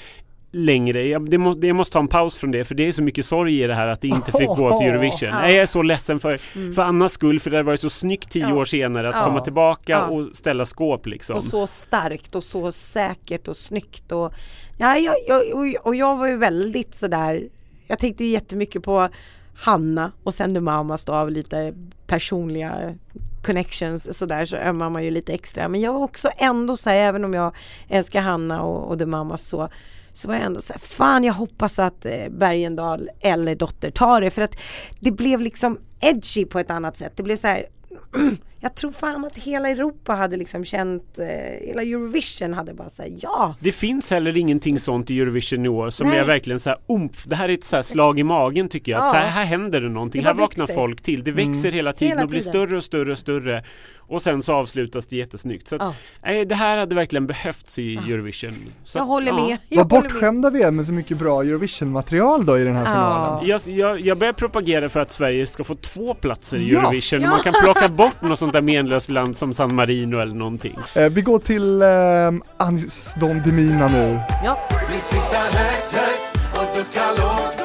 [0.51, 1.07] längre.
[1.07, 3.03] Jag, det må, det, jag måste ta en paus från det för det är så
[3.03, 5.29] mycket sorg i det här att det inte fick gå till Eurovision.
[5.29, 5.39] Ja.
[5.39, 6.37] Nej, Jag är så ledsen för,
[6.73, 8.55] för Annas skull för det har varit så snyggt tio Ja.
[8.55, 9.25] år senare att Ja.
[9.25, 10.05] komma tillbaka Ja.
[10.07, 11.35] och ställa skåp liksom.
[11.35, 14.33] Och så starkt och så säkert och snyggt och,
[14.77, 17.43] ja, jag, jag, och, och jag var ju väldigt sådär
[17.87, 19.09] Jag tänkte jättemycket på
[19.55, 21.73] Hanna och sen The Mamas då av lite
[22.07, 22.95] personliga
[23.45, 26.97] connections sådär så ömmar man ju lite extra men jag var också ändå så här,
[26.97, 27.55] även om jag
[27.89, 29.69] älskar Hanna och, och The Mamas så
[30.19, 34.21] så var jag ändå så här, fan jag hoppas att Bergendal Bergendahl eller Dotter tar
[34.21, 34.55] det för att
[34.99, 37.13] det blev liksom edgy på ett annat sätt.
[37.15, 37.65] Det blev så här
[38.61, 41.25] jag tror fan att hela Europa hade liksom känt, eh,
[41.67, 43.55] hela Eurovision hade bara sagt ja.
[43.59, 46.19] Det finns heller ingenting sånt i Eurovision i år som Nej.
[46.19, 47.25] är verkligen så här umf.
[47.27, 48.99] Det här är ett så här slag i magen tycker jag.
[49.01, 49.11] Att Ja.
[49.11, 50.21] så här, här händer det någonting.
[50.21, 50.75] Det här vaknar växer.
[50.81, 51.23] folk till.
[51.23, 52.51] Det växer hela tiden Hela och blir tiden.
[52.51, 53.63] större och större och större.
[54.11, 55.67] Och sen så avslutas det jättesnyggt.
[55.67, 55.93] Så att, Ja.
[56.23, 58.53] nej, det här hade verkligen behövts i Eurovision.
[58.83, 59.35] Så Jag håller ja.
[59.47, 59.57] med.
[59.69, 62.89] Jag Vad bortskämda vi är med så mycket bra Eurovision-material då i den här Ja.
[62.91, 63.47] finalen.
[63.47, 66.79] Jag, jag, jag börjar propagera för att Sverige ska få två platser i Ja.
[66.81, 67.21] Eurovision.
[67.21, 67.29] Ja.
[67.29, 70.77] Man kan plocka bort något sånt där menlöst land som San Marino eller någonting.
[70.95, 74.19] Eh, vi går till eh, Anis Don Demina nu.
[74.43, 74.57] Ja.
[74.91, 77.59] Vi siktar högt, högt och duckar lågt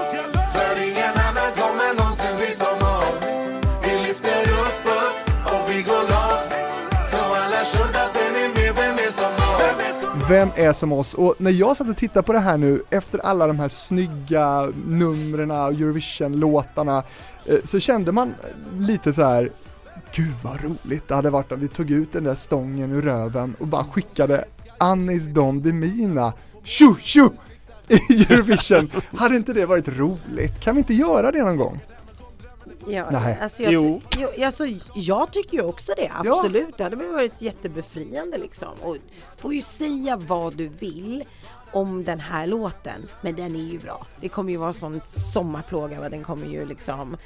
[0.52, 3.24] För ingen annan kommer någonsin bli som oss
[3.84, 6.48] Vi lyfter upp, upp och vi går loss
[7.10, 10.28] Så alla tjordar ser ni med, vem är som oss?
[10.30, 11.14] Vem är som oss?
[11.14, 14.68] Och när jag satt och tittade på det här nu efter alla de här snygga
[14.86, 17.02] numren och Eurovision-låtarna
[17.46, 18.34] eh, så kände man
[18.78, 19.50] lite så här
[20.14, 23.56] Gud vad roligt det hade varit om vi tog ut den där stången ur röven
[23.60, 24.44] och bara skickade
[24.78, 27.32] Anis Don Demina tjo tjo
[27.88, 28.90] i Eurovision.
[29.18, 30.60] hade inte det varit roligt?
[30.60, 31.80] Kan vi inte göra det någon gång?
[32.86, 33.38] Ja, Nej.
[33.42, 34.00] Alltså jag, Jo.
[34.10, 36.32] ty- jo, alltså jag tycker ju också det, Ja.
[36.36, 36.76] absolut.
[36.76, 38.68] Det hade varit jättebefriande liksom.
[38.80, 38.96] Och
[39.36, 41.24] får ju säga vad du vill
[41.72, 44.06] om den här låten, men den är ju bra.
[44.20, 46.08] Det kommer ju vara sån sommarplåga, va?
[46.08, 47.16] den kommer ju liksom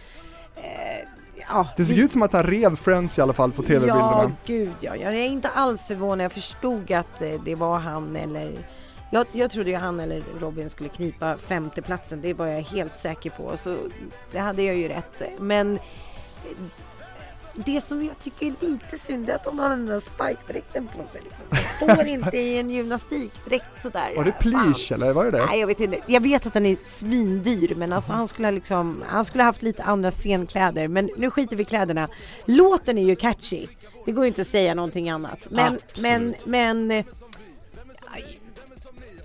[0.57, 1.09] eh,
[1.49, 3.67] ja, Det såg vi- ut som att han rev Friends i alla fall på Ja,
[3.67, 4.33] tv-bilderna.
[4.47, 4.97] gud ja.
[4.97, 6.25] Jag är inte alls förvånad.
[6.25, 8.53] Jag förstod att eh, det var han eller
[9.13, 12.21] jag, jag trodde ju han eller Robin skulle knipa femteplatsen.
[12.21, 13.57] Det var jag helt säker på.
[13.57, 13.77] Så
[14.33, 15.23] det hade jag ju rätt.
[15.41, 15.79] Men
[17.67, 21.05] det som jag tycker är lite synd är att de har den där spikedräkten på
[21.13, 21.21] sig.
[21.25, 21.45] Liksom.
[21.51, 21.57] De
[21.95, 24.13] står inte i en gymnastikdräkt sådär.
[24.17, 24.33] Var det.
[24.33, 25.47] Pliche eller var det det?
[25.47, 25.99] Nej jag vet inte.
[26.07, 29.49] Jag vet att den är svindyr men alltså han skulle ha liksom, han skulle ha
[29.49, 30.89] haft lite andra scenkläder.
[30.89, 32.09] Men nu skiter vi i kläderna.
[32.45, 33.67] Låten är ju catchy.
[34.05, 35.47] Det går ju inte att säga någonting annat.
[35.51, 35.97] Men, Absolut.
[35.97, 37.05] men, men eh,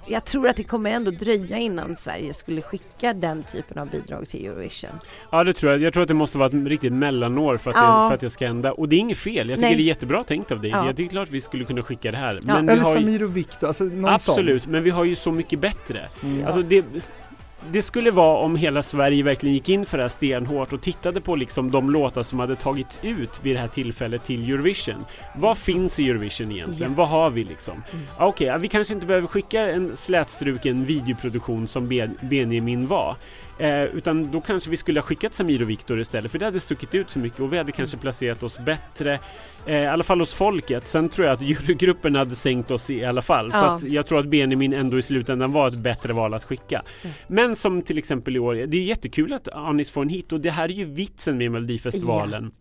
[0.07, 4.27] jag tror att det kommer ändå dröja innan Sverige skulle skicka den typen av bidrag
[4.27, 4.89] till Eurovision.
[5.31, 5.81] Ja det tror jag.
[5.81, 8.01] Jag tror att det måste vara ett riktigt mellanår för att, Ja.
[8.03, 8.71] det, för att det ska hända.
[8.71, 9.49] Och det är inget fel.
[9.49, 9.75] Jag tycker Nej.
[9.75, 10.71] det är jättebra tänkt av dig.
[10.71, 10.93] Ja.
[10.95, 12.35] Det är klart vi skulle kunna skicka det här.
[12.35, 12.53] Ja.
[12.53, 15.15] Men vi Eller har ju, Samir och Viktor, alltså någon Absolut, men vi har ju
[15.15, 16.01] så mycket bättre.
[16.23, 16.45] Mm.
[16.45, 16.85] Alltså det,
[17.71, 21.21] det skulle vara om hela Sverige verkligen gick in för det här stenhårt och tittade
[21.21, 25.05] på liksom de låtar som hade tagits ut vid det här tillfället till Eurovision.
[25.35, 26.91] Vad finns i Eurovision egentligen?
[26.91, 26.97] Ja.
[26.97, 27.83] Vad har vi liksom?
[28.17, 33.15] Ja, Okej, ja, vi kanske inte behöver skicka en slätstruken videoproduktion som Ben- Benjamin var.
[33.59, 36.59] Eh, utan då kanske vi skulle ha skickat Samir och Viktor istället för det hade
[36.59, 39.19] stuckit ut så mycket och vi hade kanske placerat oss bättre.
[39.65, 40.87] Eh, I alla fall hos folket.
[40.87, 43.51] Sen tror jag att jurygruppen hade sänkt oss i alla fall.
[43.51, 43.75] Så Ja.
[43.75, 46.81] att jag tror att Benjamin ändå i slutändan var ett bättre val att skicka.
[47.27, 50.39] Men som till exempel i år, det är jättekul att Anis får en hit och
[50.41, 52.51] det här är ju vitsen med Melodifestivalen.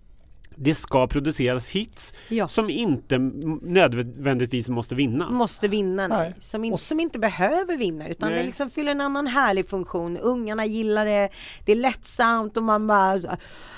[0.56, 2.48] Det ska produceras hits Ja.
[2.48, 3.18] som inte
[3.62, 5.30] nödvändigtvis måste vinna.
[5.30, 6.18] Måste vinna, nej.
[6.18, 6.34] Nej.
[6.40, 8.38] Som, in, Och- som inte behöver vinna utan Nej.
[8.38, 10.16] det liksom fyller en annan härlig funktion.
[10.18, 11.28] Ungarna gillar det,
[11.66, 13.18] det är lättsamt och man bara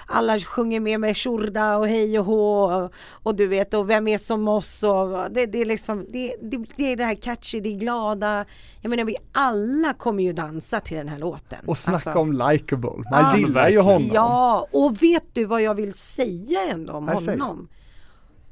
[0.06, 2.92] alla sjunger med med Shurda och hej och hå och,
[3.22, 6.64] och du vet och vem är som oss och det, det är liksom det, det,
[6.76, 8.44] det är det här catchy, det är glada.
[8.80, 11.58] Jag menar vi alla kommer ju dansa till den här låten.
[11.66, 12.20] Och snacka Alltså.
[12.20, 12.90] om likeable.
[12.90, 13.36] Man Ja.
[13.36, 14.10] gillar ju honom.
[14.12, 17.38] Ja, och vet du vad jag vill säga ändå om säg.
[17.38, 17.68] honom?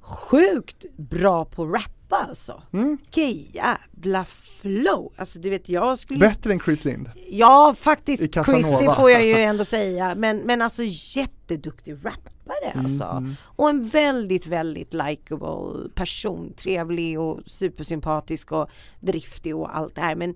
[0.00, 1.70] Sjukt bra på att
[2.12, 2.62] rappa alltså.
[2.72, 2.98] Mm.
[3.00, 5.12] Vilken jävla flow!
[5.16, 6.18] Alltså du vet jag skulle.
[6.18, 7.10] Bättre än Chris Lind.
[7.30, 8.62] Ja I faktiskt Casanova.
[8.62, 10.14] Chris, det får jag ju ändå säga.
[10.14, 13.04] Men, men alltså jätteduktig rappare alltså.
[13.04, 16.52] Mm, Och en väldigt, väldigt likable person.
[16.56, 20.14] Trevlig och supersympatisk och driftig och allt det här.
[20.14, 20.34] Men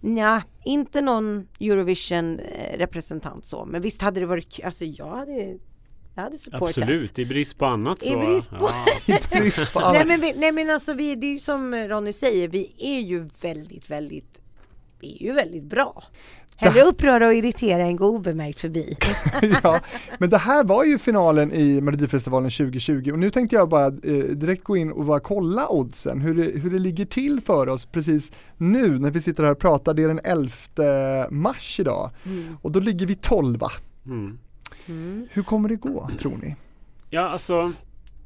[0.00, 2.78] Nja, inte någon Eurovision eh,
[3.42, 3.64] så.
[3.64, 4.64] Men visst hade det varit kul.
[4.64, 5.58] Alltså jag hade,
[6.14, 6.68] jag hade supportat.
[6.68, 8.18] Absolut, i brist på annat I så.
[8.18, 8.70] brist på-
[9.06, 9.14] Ja.
[9.32, 9.80] I brist på.
[9.92, 13.00] Nej men, vi, nej men alltså vi, det är ju som Ronny säger, vi är
[13.00, 14.38] ju väldigt, väldigt,
[15.00, 16.02] vi är ju väldigt bra.
[16.56, 18.96] Hellre uppröra och irritera än gå obemärkt förbi.
[19.62, 19.80] ja,
[20.18, 23.92] men det här var ju finalen i Melodifestivalen 2020 och nu tänkte jag bara eh,
[24.34, 27.84] direkt gå in och bara kolla oddsen, hur det, hur det ligger till för oss
[27.86, 29.94] precis nu när vi sitter här och pratar.
[29.94, 32.10] Det är den 11 mars idag
[32.62, 33.58] och då ligger vi 12
[34.06, 34.38] Mm.
[35.30, 36.56] Hur kommer det gå tror ni?
[37.10, 37.72] ja, alltså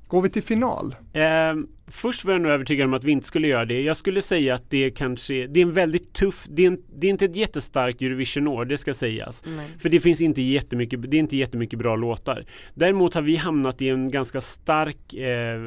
[0.08, 0.94] Går vi till final?
[1.22, 1.54] Eh,
[1.90, 3.82] först var jag nog övertygad om att vi inte skulle göra det.
[3.82, 7.06] Jag skulle säga att det kanske det är en väldigt tuff, det är, en, det
[7.06, 9.44] är inte ett jättestarkt Eurovision-år, det ska sägas.
[9.82, 12.44] För det finns inte jättemycket, det är inte jättemycket bra låtar.
[12.74, 15.60] Däremot har vi hamnat i en ganska stark eh,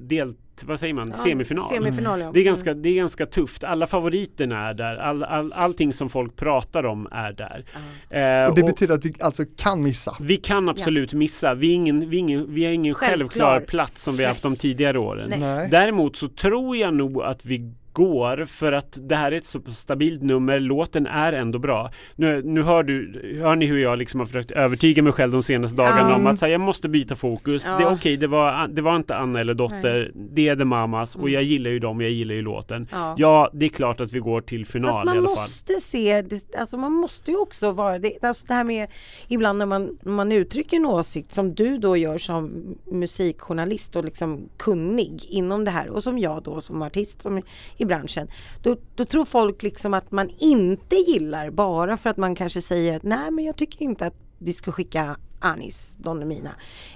[0.00, 0.34] del,
[0.64, 1.64] vad säger man, semifinal.
[1.74, 2.30] Semifinal ja.
[2.34, 3.64] Det är, ganska, det är ganska tufft.
[3.64, 4.96] Alla favoriterna är där.
[4.96, 7.64] All, all, allting som folk pratar om är där.
[8.10, 10.16] Eh, Och det och- betyder att vi alltså kan missa.
[10.20, 11.54] vi kan absolut missa.
[11.54, 13.50] Vi, är ingen, vi, är ingen, vi har ingen Självklar.
[13.52, 15.28] självklar plats som vi haft de tidigare åren.
[15.28, 15.38] Nej.
[15.38, 15.68] Nej.
[15.70, 19.60] Däremot så tror jag nog att vi går för att det här är ett så
[19.60, 21.90] stabilt nummer, låten är ändå bra.
[22.16, 25.42] Nu, nu hör, du, hör ni hur jag liksom har försökt övertyga mig själv de
[25.42, 27.66] senaste dagarna om att här, jag måste byta fokus.
[27.66, 27.78] Ja.
[27.78, 31.16] Det är okej, det, var, det var inte Anna eller Dotter, det är The Mamas
[31.16, 32.76] och jag gillar ju dem, jag gillar ju låten.
[32.76, 32.88] Mm.
[32.92, 33.14] Ja.
[33.18, 35.36] Ja, det är klart att vi går till final Fast i man alla fall.
[35.36, 38.88] måste se, det, alltså man måste ju också vara, det, alltså det här med
[39.28, 44.48] ibland när man, man uttrycker en åsikt som du då gör som musikjournalist och liksom
[44.56, 47.42] kunnig inom det här och som jag då som artist som
[47.86, 48.28] i branschen.
[48.62, 52.96] Då, då tror folk liksom att man inte gillar bara för att man kanske säger
[52.96, 56.32] att nej men jag tycker inte att vi ska skicka Anis Don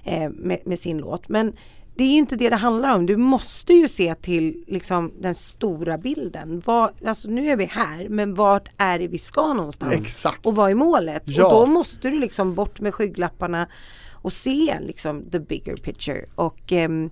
[0.04, 1.28] eh, med, med sin låt.
[1.28, 1.52] Men
[1.96, 3.06] det är ju inte det det handlar om.
[3.06, 6.62] Du måste ju se till liksom, den stora bilden.
[6.64, 9.94] Var, alltså, nu är vi här, men vart är det vi ska någonstans?
[9.94, 10.46] Exakt.
[10.46, 11.22] Och vad är målet?
[11.26, 11.44] Ja.
[11.44, 13.68] Och då måste du liksom bort med skygglapparna
[14.22, 16.24] och se liksom the bigger picture.
[16.34, 17.10] Och ehm, eh,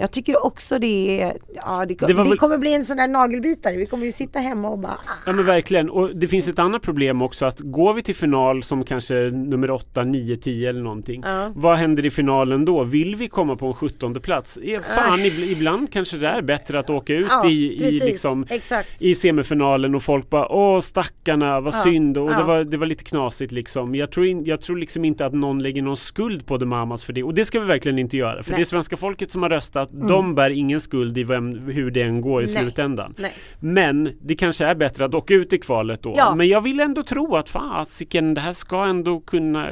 [0.00, 3.08] jag tycker också det är, ja det, Det det, väl- kommer bli en sån där
[3.08, 3.76] nagelbitare.
[3.76, 4.96] Vi kommer ju sitta hemma och bara,
[5.26, 8.62] Ja men verkligen, och det finns ett annat problem också att går vi till final
[8.62, 11.52] som kanske nummer 8, 9, 10 eller någonting Ja.
[11.54, 12.84] Vad händer i finalen då?
[12.84, 14.56] Vill vi komma på en 17 plats?
[14.56, 18.46] Eh, Fan, ib- ibland kanske det är bättre att åka ut ja, i, i, liksom,
[18.98, 22.86] i semifinalen och folk bara Åh stackarna, vad Ja, synd och det, var, det var
[22.86, 26.46] lite knasigt liksom jag tror, in, jag tror liksom inte att någon lägger någon skuld
[26.46, 28.58] på The Mamas för det och det ska vi verkligen inte göra för Nej.
[28.58, 32.02] det är svenska folket som har röstat De bär ingen skuld i vem, hur det
[32.02, 32.54] än går i Nej.
[32.56, 33.32] slutändan Nej.
[33.60, 36.14] men det kanske är bättre att åka ut i kvalet då.
[36.16, 36.34] Ja.
[36.34, 39.68] Men jag vill ändå tro att fasiken, det här ska ändå kunna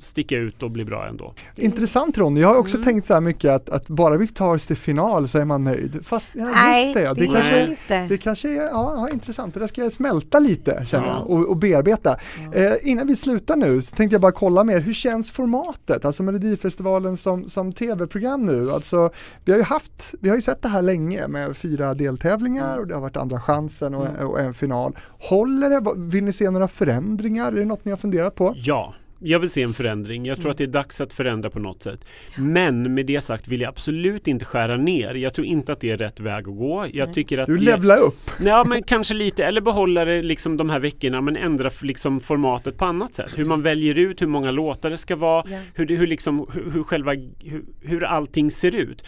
[0.00, 1.34] sticka ut och bli bra ändå.
[1.56, 2.84] Intressant Ronny, jag har också Mm.
[2.84, 5.62] tänkt så här mycket att, att bara vi tar oss till final så är man
[5.64, 6.00] nöjd.
[6.06, 8.06] Fast ja, just Nej, det, det det, är kanske, inte.
[8.08, 9.54] det kanske är ja, ja, intressant.
[9.54, 11.12] Det där ska jag smälta lite känner Ja.
[11.28, 12.16] jag och, och bearbeta.
[12.52, 16.22] Eh, innan vi slutar nu så tänkte jag bara kolla med hur känns formatet, alltså
[16.22, 18.70] Melodifestivalen som, som tv-program nu?
[18.70, 19.10] Alltså,
[19.44, 22.86] vi har ju haft, vi har ju sett det här länge med fyra deltävlingar och
[22.86, 24.98] det har varit andra chansen och, och en final.
[25.18, 25.92] Håller det?
[25.96, 27.52] Vill ni se några förändringar?
[27.52, 28.54] Är det något ni har funderat på?
[28.56, 30.26] Ja, jag vill se en förändring.
[30.26, 32.04] Jag tror att det är dags att förändra på något sätt.
[32.36, 35.14] Men med det sagt vill jag absolut inte skära ner.
[35.14, 36.86] Jag tror inte att det är rätt väg att gå.
[36.92, 38.30] Jag tycker att Du levlar upp.
[38.44, 42.76] Ja men kanske lite, eller behålla det liksom de här veckorna men ändra liksom formatet
[42.78, 43.32] på annat sätt.
[43.38, 45.58] Hur man väljer ut hur många låtar det ska vara, Ja.
[45.74, 47.12] hur, hur, liksom, hur, hur själva,
[47.44, 49.04] hur, hur allting ser ut.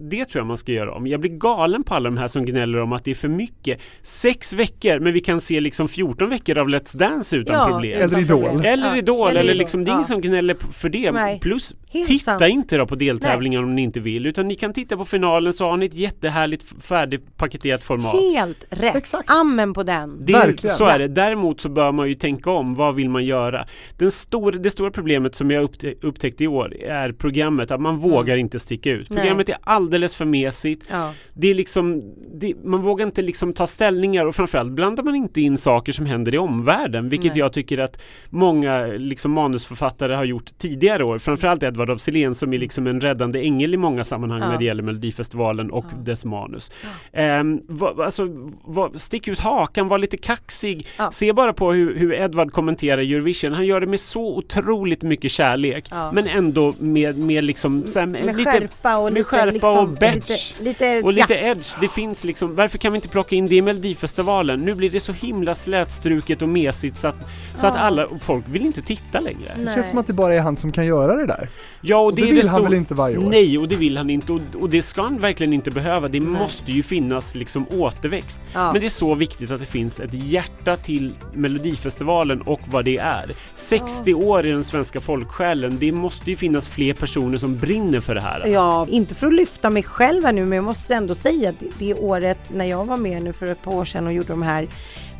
[0.00, 1.06] Det tror jag man ska göra om.
[1.06, 3.80] Jag blir galen på alla de här som gnäller om att det är för mycket.
[4.02, 8.00] Sex veckor, men vi kan se liksom 14 veckor av Let's Dance utan Ja, problem.
[8.02, 8.64] Eller Idol.
[8.64, 9.58] Eller Ja, Idol, eller, Idol.
[9.58, 10.06] liksom, det är ingen Ja.
[10.06, 11.12] som gnäller för det.
[11.12, 11.40] Nej.
[11.40, 12.42] Plus, Helt titta sant.
[12.42, 15.68] inte då på deltävlingen om ni inte vill, utan ni kan titta på finalen så
[15.70, 18.12] har ni ett jättehärligt färdigpaketerat format.
[18.34, 18.96] Helt rätt.
[18.96, 19.30] Exakt.
[19.30, 20.16] Amen på den.
[20.20, 20.76] Det, Verkligen.
[20.76, 21.08] Så är det.
[21.08, 22.74] Däremot så bör man ju tänka om.
[22.74, 23.66] Vad vill man göra?
[23.98, 27.70] Den stor, det stora problemet som jag uppte, upptäckt i år är programmet.
[27.70, 29.10] Att man vågar inte sticka ut.
[29.10, 29.18] Nej.
[29.18, 30.84] Programmet är alldeles för mesigt.
[30.90, 31.12] Ja.
[31.34, 32.02] Det är liksom,
[32.34, 36.06] det, man vågar inte liksom ta ställningar och framförallt blandar man inte in saker som
[36.06, 37.08] händer i omvärlden.
[37.08, 37.38] Vilket Nej.
[37.38, 41.18] jag tycker att många liksom manusförfattare har gjort tidigare år.
[41.18, 44.48] Framförallt Edvard af Sillén som är liksom en räddande ängel i många sammanhang Ja.
[44.48, 46.70] när det gäller Melodifestivalen och dess manus.
[47.12, 48.28] Ehm, vad, alltså,
[48.64, 50.86] vad, stick ut hakan, var lite kaxig.
[50.98, 51.10] Ja.
[51.12, 53.52] Se bara på hur, hur Edvard kommenterar Eurovision.
[53.52, 55.84] Han gör det med så otroligt mycket kärlek.
[55.90, 56.12] Ja.
[56.12, 59.78] Men ändå med, med liksom så här, Med lite, skärpa och med lite, skärpa liksom,
[59.78, 60.60] och batch.
[60.60, 61.40] Lite, lite, och lite ja.
[61.50, 64.60] edge, det finns liksom, varför kan vi inte plocka in det i Melodifestivalen?
[64.60, 67.16] Nu blir det så himla slätstruket och mesigt så att,
[67.54, 67.80] så att Ja.
[67.80, 69.31] alla, folk vill inte titta längre.
[69.64, 71.48] Det känns som att det bara är han som kan göra det där.
[71.80, 73.22] Ja, och Och det, det vill det han stor- väl inte varje år?
[73.30, 76.08] Nej, och det vill han inte och, och det ska han verkligen inte behöva.
[76.08, 78.40] Det måste ju finnas liksom återväxt.
[78.54, 78.72] Ja.
[78.72, 82.98] Men det är så viktigt att det finns ett hjärta till Melodifestivalen och vad det
[82.98, 83.34] är.
[83.54, 88.14] 60 år i den svenska folksjälen, det måste ju finnas fler personer som brinner för
[88.14, 88.46] det här.
[88.46, 91.60] Ja, inte för att lyfta mig själv här nu men jag måste ändå säga att
[91.60, 94.28] det, det året när jag var med nu för ett par år sedan och gjorde
[94.28, 94.66] de här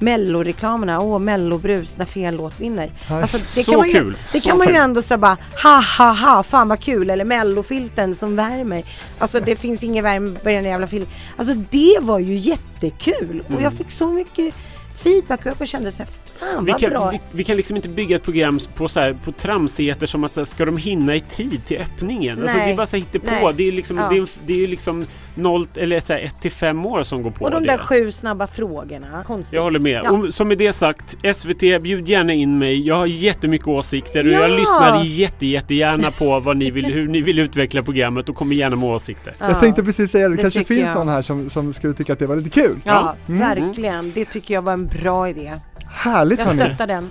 [0.02, 2.90] melloreklamerna, åh mellobrus när fel låt vinner.
[3.08, 5.36] Alltså, det Så kan man ju, kul, det så kan man ju ändå säga bara
[5.62, 8.82] ha ha ha, fan vad kul eller mellofilten som värmer.
[9.18, 11.14] Alltså det finns ingen värme på den jävla filten.
[11.36, 14.54] Alltså det var ju jättekul och jag fick så mycket
[15.02, 16.08] feedback och jag kände så här,
[16.54, 19.32] fan Vi kan, vi, vi kan liksom inte bygga ett program på, så här, på
[19.32, 22.38] tramsigheter som att så här, ska de hinna i tid till öppningen?
[22.42, 23.18] Alltså, Nej, det är bara så här på.
[23.44, 23.54] nej.
[23.56, 24.08] Det är liksom, Ja.
[24.10, 25.04] det är, det är liksom
[25.34, 27.68] 0 eller så här, 1 till 5 år som går på Och de det.
[27.72, 29.24] där sju snabba frågorna.
[29.26, 29.52] Konstigt.
[29.56, 30.00] Jag håller med.
[30.04, 30.10] Ja.
[30.10, 32.86] Och som med det sagt, SVT bjud gärna in mig.
[32.86, 34.56] Jag har jättemycket åsikter och jag Ja!
[34.56, 38.76] lyssnar jätte, jättegärna på vad ni vill, hur ni vill utveckla programmet och kommer gärna
[38.76, 39.34] med åsikter.
[39.38, 39.48] Ja.
[39.48, 40.94] Jag tänkte precis säga det, det kanske finns jag.
[40.98, 42.76] någon här som, som skulle tycka att det var lite kul.
[42.84, 43.40] Ja, Mm.
[43.40, 44.12] verkligen.
[44.14, 45.52] Det tycker jag var en bra idé.
[45.94, 46.60] Härligt Jag hörni.
[46.60, 47.10] stöttar den.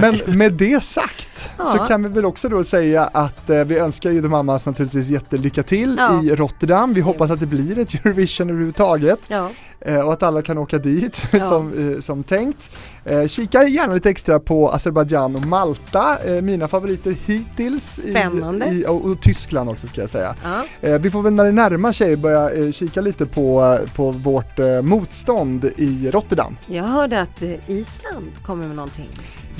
[0.00, 1.64] Men med det sagt Ja.
[1.64, 5.08] så kan vi väl också då säga att eh, vi önskar ju The Mamas naturligtvis
[5.08, 6.22] jättelycka till Ja.
[6.22, 6.94] i Rotterdam.
[6.94, 9.50] Vi hoppas att det blir ett Eurovision överhuvudtaget Ja.
[9.80, 11.48] Eh, och att alla kan åka dit Ja.
[11.48, 12.78] som, eh, som tänkt.
[13.04, 17.98] Eh, kika gärna lite extra på Azerbajdzjan och Malta, mina favoriter hittills.
[18.04, 18.66] i- Spännande.
[18.66, 20.34] I, och, och Tyskland också ska jag säga.
[20.80, 20.98] Ja.
[20.98, 26.10] Vi får väl när det närmar sig börja kika lite på, på vårt motstånd i
[26.10, 26.56] Rotterdam.
[26.66, 29.08] Jag hörde att Island kommer med någonting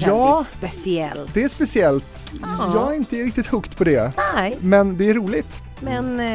[0.06, 0.34] Ja.
[0.34, 1.34] väldigt speciellt.
[1.34, 2.70] Det är speciellt, Ja.
[2.74, 4.12] jag är inte riktigt hooked på det.
[4.34, 5.60] Nej, Men det är roligt.
[5.80, 6.20] men...
[6.20, 6.26] Eh,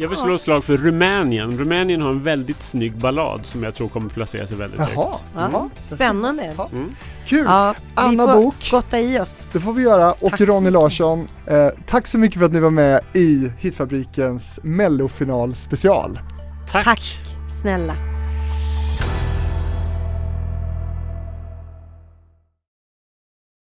[0.00, 0.24] Jag vill ja.
[0.24, 1.58] slå ett slag för Rumänien.
[1.58, 5.24] Rumänien har en väldigt snygg ballad som jag tror kommer placera sig väldigt Jaha, högt.
[5.34, 5.68] Ja, ja.
[5.80, 6.54] spännande.
[6.56, 6.68] Ja.
[6.72, 6.88] Mm.
[7.26, 7.44] Kul!
[7.46, 8.70] Ja, vi Anna får Bok.
[8.70, 9.46] gotta i oss.
[9.52, 10.12] Det får vi göra.
[10.12, 10.70] Och Tack Ronny.
[10.70, 16.20] Larsson, eh, tack så mycket för att ni var med i Hitfabrikens mellofinal special.
[16.72, 16.84] Tack.
[16.84, 17.00] Tack
[17.60, 17.94] snälla.